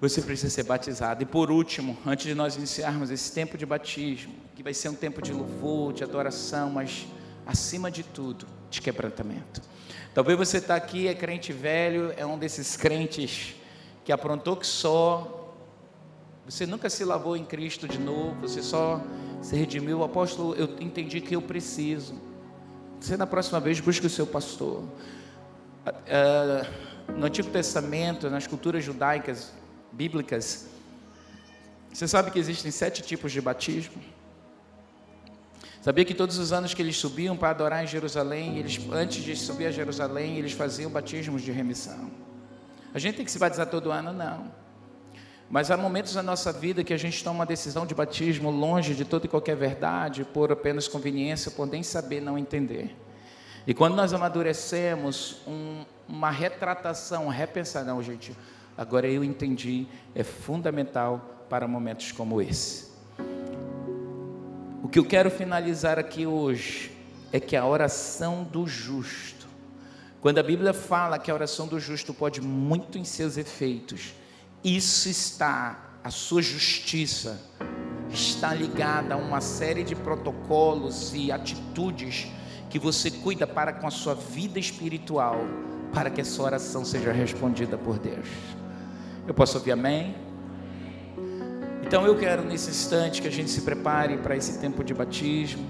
você 0.01 0.23
precisa 0.23 0.51
ser 0.51 0.63
batizado. 0.65 1.23
E 1.23 1.27
por 1.27 1.51
último, 1.51 1.97
antes 2.07 2.27
de 2.27 2.35
nós 2.35 2.57
iniciarmos 2.57 3.11
esse 3.11 3.33
tempo 3.33 3.59
de 3.59 3.67
batismo, 3.67 4.35
que 4.57 4.63
vai 4.63 4.73
ser 4.73 4.89
um 4.89 4.95
tempo 4.95 5.21
de 5.21 5.33
louvor, 5.33 5.93
de 5.93 6.03
adoração, 6.03 6.71
mas 6.71 7.07
acima 7.47 7.91
de 7.91 8.03
tudo, 8.03 8.47
de 8.71 8.81
quebrantamento. 8.81 9.61
Talvez 10.15 10.39
você 10.39 10.57
está 10.57 10.75
aqui, 10.75 11.07
é 11.07 11.15
crente 11.15 11.53
velho, 11.53 12.13
é 12.17 12.25
um 12.25 12.39
desses 12.39 12.77
crentes 12.77 13.55
que 14.05 14.13
aprontou 14.13 14.57
que 14.57 14.67
só, 14.67 15.55
você 16.47 16.67
nunca 16.67 16.89
se 16.89 17.05
lavou 17.05 17.37
em 17.37 17.45
Cristo 17.45 17.87
de 17.87 17.99
novo, 17.99 18.35
você 18.41 18.63
só 18.63 19.01
se 19.41 19.57
redimiu. 19.57 20.03
Apóstolo, 20.03 20.55
eu 20.55 20.77
entendi 20.81 21.21
que 21.21 21.35
eu 21.35 21.43
preciso. 21.43 22.15
Você 23.01 23.17
na 23.17 23.27
próxima 23.27 23.61
vez 23.61 23.81
busque 23.81 24.07
o 24.07 24.11
seu 24.11 24.27
pastor. 24.27 24.85
Ah, 25.87 25.93
ah, 26.09 27.13
no 27.13 27.27
Antigo 27.27 27.49
Testamento, 27.51 28.29
nas 28.29 28.47
culturas 28.47 28.85
judaicas, 28.85 29.53
bíblicas. 29.93 30.67
Você 31.93 32.07
sabe 32.07 32.31
que 32.31 32.39
existem 32.39 32.71
sete 32.71 33.03
tipos 33.03 33.33
de 33.33 33.41
batismo? 33.41 34.01
Sabia 35.83 36.05
que 36.05 36.15
todos 36.15 36.37
os 36.39 36.53
anos 36.53 36.75
que 36.75 36.83
eles 36.83 36.97
subiam 36.97 37.37
para 37.37 37.51
adorar 37.51 37.83
em 37.83 37.87
Jerusalém, 37.87 38.59
eles, 38.59 38.79
antes 38.93 39.25
de 39.25 39.35
subir 39.35 39.67
a 39.67 39.71
Jerusalém, 39.71 40.37
eles 40.37 40.53
faziam 40.53 40.91
batismos 40.91 41.41
de 41.41 41.51
remissão. 41.51 42.11
A 42.93 42.99
gente 42.99 43.17
tem 43.17 43.25
que 43.25 43.31
se 43.31 43.39
batizar 43.39 43.67
todo 43.67 43.91
ano? 43.91 44.13
Não. 44.13 44.60
Mas 45.51 45.69
há 45.69 45.77
momentos 45.77 46.15
na 46.15 46.23
nossa 46.23 46.53
vida 46.53 46.85
que 46.85 46.95
a 46.95 46.97
gente 46.97 47.25
toma 47.25 47.41
uma 47.41 47.47
decisão 47.47 47.85
de 47.85 47.93
batismo 47.93 48.53
longe 48.53 48.95
de 48.95 49.05
toda 49.05 49.27
e 49.27 49.29
qualquer 49.29 49.57
verdade, 49.57 50.25
por 50.25 50.53
apenas 50.53 50.87
conveniência, 50.87 51.51
por 51.51 51.67
nem 51.67 51.83
saber, 51.83 52.21
não 52.21 52.39
entender. 52.39 52.97
E 53.67 53.75
quando 53.75 53.97
nós 53.97 54.13
amadurecemos, 54.13 55.39
um, 55.49 55.85
uma 56.09 56.31
retratação, 56.31 57.27
um 57.27 57.31
repensar, 57.31 57.85
não, 57.85 58.01
gente, 58.01 58.33
agora 58.79 59.09
eu 59.09 59.25
entendi, 59.25 59.89
é 60.15 60.23
fundamental 60.23 61.45
para 61.51 61.67
momentos 61.67 62.13
como 62.13 62.41
esse. 62.41 62.89
O 64.85 64.89
que 64.89 65.01
eu 65.01 65.05
quero 65.05 65.33
finalizar 65.33 65.99
aqui 65.99 66.29
hoje 66.29 66.93
é 67.33 67.41
que 67.41 67.57
a 67.57 67.67
oração 67.67 68.45
do 68.45 68.69
justo, 68.69 69.49
quando 70.21 70.39
a 70.39 70.45
Bíblia 70.45 70.73
fala 70.73 71.19
que 71.19 71.29
a 71.29 71.35
oração 71.35 71.67
do 71.67 71.81
justo 71.81 72.15
pode 72.15 72.41
muito 72.41 72.97
em 72.97 73.05
seus 73.05 73.37
efeitos, 73.37 74.15
isso 74.65 75.09
está, 75.09 75.91
a 76.05 76.11
sua 76.11 76.43
justiça 76.43 77.41
está 78.11 78.53
ligada 78.53 79.15
a 79.15 79.17
uma 79.17 79.41
série 79.41 79.83
de 79.83 79.95
protocolos 79.95 81.15
e 81.15 81.33
atitudes 81.33 82.27
que 82.69 82.79
você 82.79 83.11
cuida 83.11 83.47
para 83.47 83.73
com 83.73 83.87
a 83.87 83.91
sua 83.91 84.15
vida 84.15 84.59
espiritual, 84.59 85.41
para 85.93 86.11
que 86.11 86.21
a 86.21 86.25
sua 86.25 86.47
oração 86.47 86.85
seja 86.85 87.13
respondida 87.13 87.79
por 87.79 87.99
Deus. 87.99 88.27
Eu 89.27 89.35
posso 89.35 89.59
ouvir 89.59 89.73
amém? 89.73 90.15
Então 91.83 92.07
eu 92.07 92.17
quero 92.17 92.45
nesse 92.45 92.71
instante 92.71 93.23
que 93.23 93.29
a 93.29 93.33
gente 93.33 93.51
se 93.51 93.63
prepare 93.63 94.19
para 94.19 94.37
esse 94.37 94.59
tempo 94.59 94.85
de 94.85 94.95
batismo. 94.95 95.67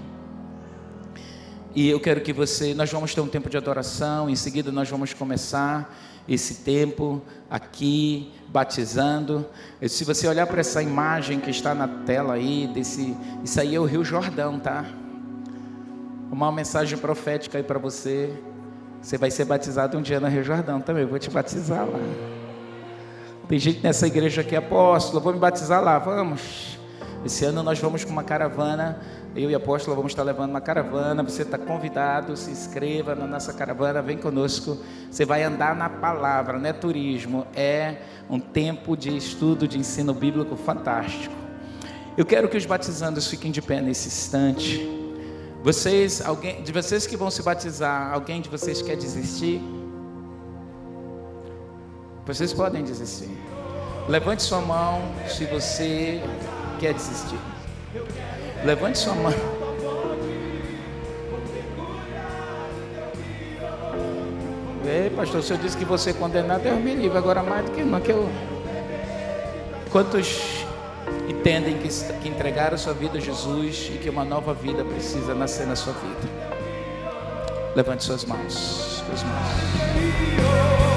E 1.73 1.89
eu 1.89 1.99
quero 1.99 2.21
que 2.21 2.33
você, 2.33 2.73
nós 2.73 2.91
vamos 2.91 3.15
ter 3.15 3.21
um 3.21 3.27
tempo 3.27 3.49
de 3.49 3.57
adoração, 3.57 4.29
em 4.29 4.35
seguida 4.35 4.71
nós 4.71 4.89
vamos 4.89 5.13
começar 5.13 5.91
esse 6.33 6.55
tempo 6.55 7.21
aqui 7.49 8.31
batizando. 8.47 9.45
Se 9.87 10.03
você 10.03 10.27
olhar 10.27 10.47
para 10.47 10.61
essa 10.61 10.81
imagem 10.81 11.39
que 11.39 11.49
está 11.49 11.75
na 11.75 11.87
tela 11.87 12.35
aí, 12.35 12.69
desse, 12.73 13.15
isso 13.43 13.59
aí 13.59 13.75
é 13.75 13.79
o 13.79 13.85
Rio 13.85 14.03
Jordão, 14.03 14.59
tá? 14.59 14.85
Uma 16.31 16.51
mensagem 16.51 16.97
profética 16.97 17.57
aí 17.57 17.63
para 17.63 17.77
você. 17.77 18.33
Você 19.01 19.17
vai 19.17 19.31
ser 19.31 19.45
batizado 19.45 19.97
um 19.97 20.01
dia 20.01 20.19
no 20.19 20.27
Rio 20.27 20.43
Jordão 20.43 20.79
também. 20.79 21.03
Eu 21.03 21.09
vou 21.09 21.19
te 21.19 21.29
batizar 21.29 21.85
lá. 21.85 21.99
Tem 23.47 23.59
gente 23.59 23.83
nessa 23.83 24.07
igreja 24.07 24.43
que 24.43 24.55
é 24.55 24.59
apóstolo, 24.59 25.19
vou 25.19 25.33
me 25.33 25.39
batizar 25.39 25.83
lá, 25.83 25.99
vamos. 25.99 26.79
Esse 27.23 27.45
ano 27.45 27.61
nós 27.61 27.77
vamos 27.79 28.03
com 28.03 28.11
uma 28.11 28.23
caravana, 28.23 28.99
eu 29.35 29.49
e 29.51 29.53
a 29.53 29.57
apóstola 29.57 29.95
vamos 29.95 30.11
estar 30.11 30.23
levando 30.23 30.49
uma 30.49 30.61
caravana. 30.61 31.21
Você 31.21 31.43
está 31.43 31.57
convidado, 31.57 32.35
se 32.35 32.49
inscreva 32.49 33.13
na 33.13 33.27
nossa 33.27 33.53
caravana, 33.53 34.01
vem 34.01 34.17
conosco. 34.17 34.77
Você 35.09 35.23
vai 35.23 35.43
andar 35.43 35.75
na 35.75 35.87
palavra, 35.87 36.57
não 36.57 36.67
é 36.67 36.73
turismo, 36.73 37.45
é 37.55 37.97
um 38.27 38.39
tempo 38.39 38.97
de 38.97 39.15
estudo, 39.15 39.67
de 39.67 39.77
ensino 39.77 40.13
bíblico 40.13 40.55
fantástico. 40.55 41.35
Eu 42.17 42.25
quero 42.25 42.49
que 42.49 42.57
os 42.57 42.65
batizandos 42.65 43.27
fiquem 43.27 43.51
de 43.51 43.61
pé 43.61 43.81
nesse 43.81 44.07
instante. 44.07 44.89
Vocês, 45.63 46.21
alguém, 46.25 46.63
de 46.63 46.71
vocês 46.71 47.05
que 47.05 47.15
vão 47.15 47.29
se 47.29 47.43
batizar, 47.43 48.11
alguém 48.11 48.41
de 48.41 48.49
vocês 48.49 48.81
quer 48.81 48.97
desistir? 48.97 49.61
Vocês 52.25 52.51
podem 52.51 52.83
desistir. 52.83 53.29
Levante 54.09 54.41
sua 54.41 54.59
mão 54.59 55.01
se 55.27 55.45
você 55.45 56.21
quer 56.81 56.95
desistir. 56.95 57.37
Levante 58.65 58.97
sua 58.97 59.13
mão. 59.13 59.31
Ei, 64.83 65.11
pastor, 65.11 65.41
o 65.41 65.43
senhor 65.43 65.61
disse 65.61 65.77
que 65.77 65.85
você 65.85 66.09
é 66.09 66.13
condenado, 66.13 66.63
Deus 66.63 66.79
me 66.79 66.95
livre. 66.95 67.17
Agora 67.17 67.43
mais 67.43 67.65
do 67.65 67.71
que 67.71 67.83
não, 67.83 68.01
que 68.01 68.11
eu. 68.11 68.27
Quantos 69.91 70.65
entendem 71.29 71.77
que, 71.77 71.87
que 71.87 72.27
entregaram 72.27 72.77
sua 72.77 72.93
vida 72.93 73.19
a 73.19 73.21
Jesus 73.21 73.91
e 73.93 73.99
que 73.99 74.09
uma 74.09 74.25
nova 74.25 74.53
vida 74.53 74.83
precisa 74.83 75.35
nascer 75.35 75.67
na 75.67 75.75
sua 75.75 75.93
vida? 75.93 76.51
Levante 77.75 78.03
suas 78.03 78.25
mãos. 78.25 79.03
Suas 79.05 79.23
mãos. 79.23 80.90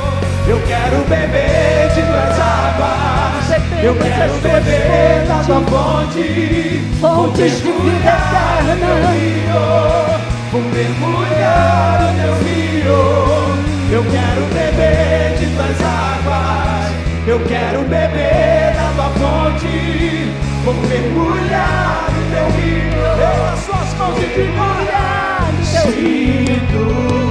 Eu 0.46 0.61
quero 0.66 0.98
beber 1.09 1.88
de 1.94 2.02
tuas 2.02 2.38
águas. 2.38 3.83
Eu 3.83 3.94
quero 3.94 4.35
beber 4.35 5.26
da 5.26 5.42
tua 5.42 5.61
fonte. 5.62 6.83
Fontes 7.00 7.62
de 7.62 7.72
vida 7.72 8.11
eterna. 8.11 8.76
Vou 10.52 10.61
mergulhar 10.61 12.00
no 12.02 12.22
teu 12.22 12.35
rio. 12.44 13.00
Eu 13.90 14.04
quero 14.04 14.42
beber 14.52 15.38
de 15.38 15.46
tuas 15.46 15.80
águas. 15.80 16.92
Eu 17.26 17.40
quero 17.40 17.80
beber 17.85 18.74
da 18.76 18.92
tua 18.96 19.11
fonte. 19.18 20.30
Vou 20.62 20.74
mergulhar 20.74 22.11
no 22.12 22.22
teu 22.35 22.46
rio. 22.61 23.02
Eu 23.18 23.46
as 23.50 23.61
suas 23.61 23.94
mãos 23.94 24.18
e 24.18 24.26
mergulhar 24.26 25.50
no 25.59 25.64
teu 25.72 25.90
rio. 25.92 27.23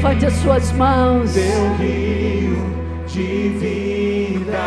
Levante 0.00 0.24
as 0.24 0.32
suas 0.36 0.72
mãos. 0.72 1.34
Teu 1.34 1.74
rio 1.74 2.56
de 3.06 3.50
vida. 3.58 4.58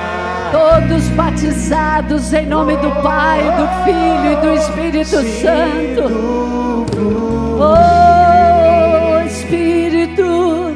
Todos 0.51 1.09
batizados 1.09 2.31
em 2.33 2.45
nome 2.45 2.77
do 2.77 2.91
Pai, 3.01 3.41
do 3.41 3.67
Filho 3.83 4.31
e 4.31 4.35
do 4.35 4.53
Espírito 4.53 5.23
Santo. 5.41 6.85
Oh 7.59 9.25
Espírito, 9.25 10.75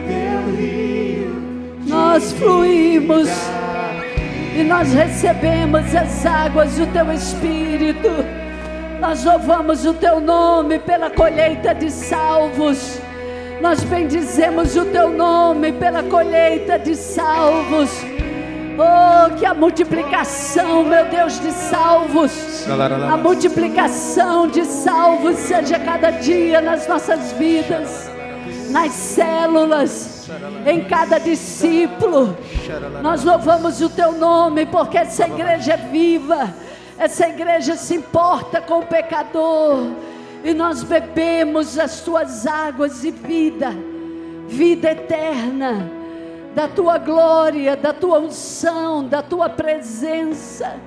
nós 1.86 2.34
fluímos 2.34 3.30
e 4.56 4.64
nós 4.64 4.92
recebemos 4.92 5.96
as 5.96 6.26
águas 6.26 6.76
do 6.78 6.88
Teu 6.88 7.14
Espírito. 7.14 8.10
Nós 9.00 9.24
louvamos 9.24 9.86
o 9.86 9.94
Teu 9.94 10.20
nome 10.20 10.80
pela 10.80 11.12
colheita 11.12 11.76
de 11.76 11.92
salvos. 11.92 13.00
Nós 13.62 13.84
bendizemos 13.84 14.76
o 14.76 14.86
teu 14.86 15.10
nome 15.10 15.72
pela 15.74 16.04
colheita 16.04 16.78
de 16.78 16.96
salvos. 16.96 17.90
Oh, 18.80 19.36
que 19.36 19.44
a 19.44 19.56
multiplicação, 19.56 20.84
meu 20.84 21.06
Deus, 21.06 21.40
de 21.40 21.52
salvos, 21.52 22.64
a 23.12 23.18
multiplicação 23.18 24.48
de 24.48 24.64
salvos 24.66 25.36
seja 25.38 25.80
cada 25.80 26.12
dia 26.12 26.62
nas 26.62 26.88
nossas 26.88 27.32
vidas, 27.32 28.12
nas 28.70 28.92
células, 28.92 30.30
em 30.64 30.84
cada 30.84 31.18
discípulo. 31.18 32.38
Nós 33.02 33.24
louvamos 33.24 33.82
o 33.82 33.90
teu 33.90 34.12
nome 34.12 34.68
porque 34.68 35.00
essa 35.00 35.26
igreja 35.26 35.74
é 35.74 35.78
viva, 35.78 36.54
essa 37.00 37.28
igreja 37.28 37.76
se 37.76 37.96
importa 37.96 38.62
com 38.62 38.80
o 38.80 38.86
pecador 38.86 39.88
e 40.48 40.54
nós 40.54 40.82
bebemos 40.82 41.78
as 41.78 42.00
tuas 42.00 42.48
águas 42.48 43.02
de 43.02 43.12
vida, 43.12 43.76
vida 44.48 44.92
eterna, 44.92 45.92
da 46.56 46.70
tua 46.70 46.98
glória, 46.98 47.76
da 47.76 47.92
tua 47.92 48.20
unção, 48.20 49.06
da 49.06 49.22
tua 49.22 49.50
presença. 49.50 50.80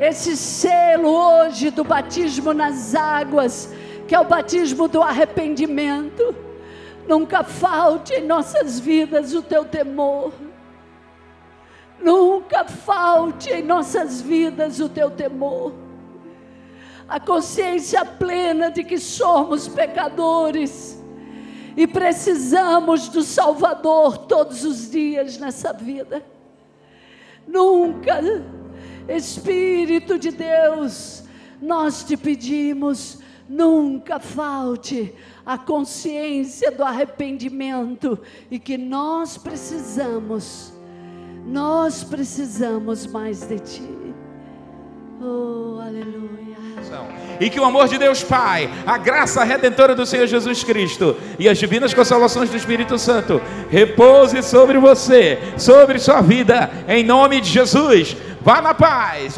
Esse 0.00 0.36
selo 0.36 1.08
hoje 1.08 1.70
do 1.70 1.82
batismo 1.82 2.54
nas 2.54 2.94
águas, 2.94 3.74
que 4.06 4.14
é 4.14 4.20
o 4.20 4.24
batismo 4.24 4.86
do 4.86 5.02
arrependimento, 5.02 6.32
nunca 7.08 7.42
falte 7.42 8.14
em 8.14 8.24
nossas 8.24 8.78
vidas 8.78 9.34
o 9.34 9.42
teu 9.42 9.64
temor. 9.64 10.32
Nunca 12.00 12.64
falte 12.64 13.50
em 13.50 13.64
nossas 13.64 14.20
vidas 14.20 14.78
o 14.78 14.88
teu 14.88 15.10
temor 15.10 15.87
a 17.08 17.18
consciência 17.18 18.04
plena 18.04 18.70
de 18.70 18.84
que 18.84 18.98
somos 18.98 19.66
pecadores 19.66 21.02
e 21.74 21.86
precisamos 21.86 23.08
do 23.08 23.22
Salvador 23.22 24.18
todos 24.18 24.64
os 24.64 24.90
dias 24.90 25.38
nessa 25.38 25.72
vida. 25.72 26.22
Nunca, 27.46 28.20
Espírito 29.08 30.18
de 30.18 30.32
Deus, 30.32 31.24
nós 31.62 32.04
te 32.04 32.16
pedimos, 32.16 33.20
nunca 33.48 34.18
falte 34.18 35.14
a 35.46 35.56
consciência 35.56 36.70
do 36.70 36.84
arrependimento 36.84 38.18
e 38.50 38.58
que 38.58 38.76
nós 38.76 39.38
precisamos, 39.38 40.74
nós 41.46 42.04
precisamos 42.04 43.06
mais 43.06 43.46
de 43.46 43.58
Ti. 43.60 43.97
Oh, 45.20 45.80
aleluia. 45.80 46.28
E 47.40 47.48
que 47.50 47.60
o 47.60 47.64
amor 47.64 47.88
de 47.88 47.98
Deus 47.98 48.22
Pai, 48.22 48.68
a 48.84 48.98
graça 48.98 49.44
redentora 49.44 49.94
do 49.94 50.04
Senhor 50.04 50.26
Jesus 50.26 50.64
Cristo 50.64 51.16
e 51.38 51.48
as 51.48 51.58
divinas 51.58 51.94
consolações 51.94 52.50
do 52.50 52.56
Espírito 52.56 52.98
Santo 52.98 53.40
repouse 53.70 54.42
sobre 54.42 54.78
você, 54.78 55.38
sobre 55.56 55.98
sua 55.98 56.20
vida, 56.20 56.70
em 56.88 57.04
nome 57.04 57.40
de 57.40 57.48
Jesus. 57.48 58.16
Vá 58.40 58.60
na 58.60 58.74
paz. 58.74 59.34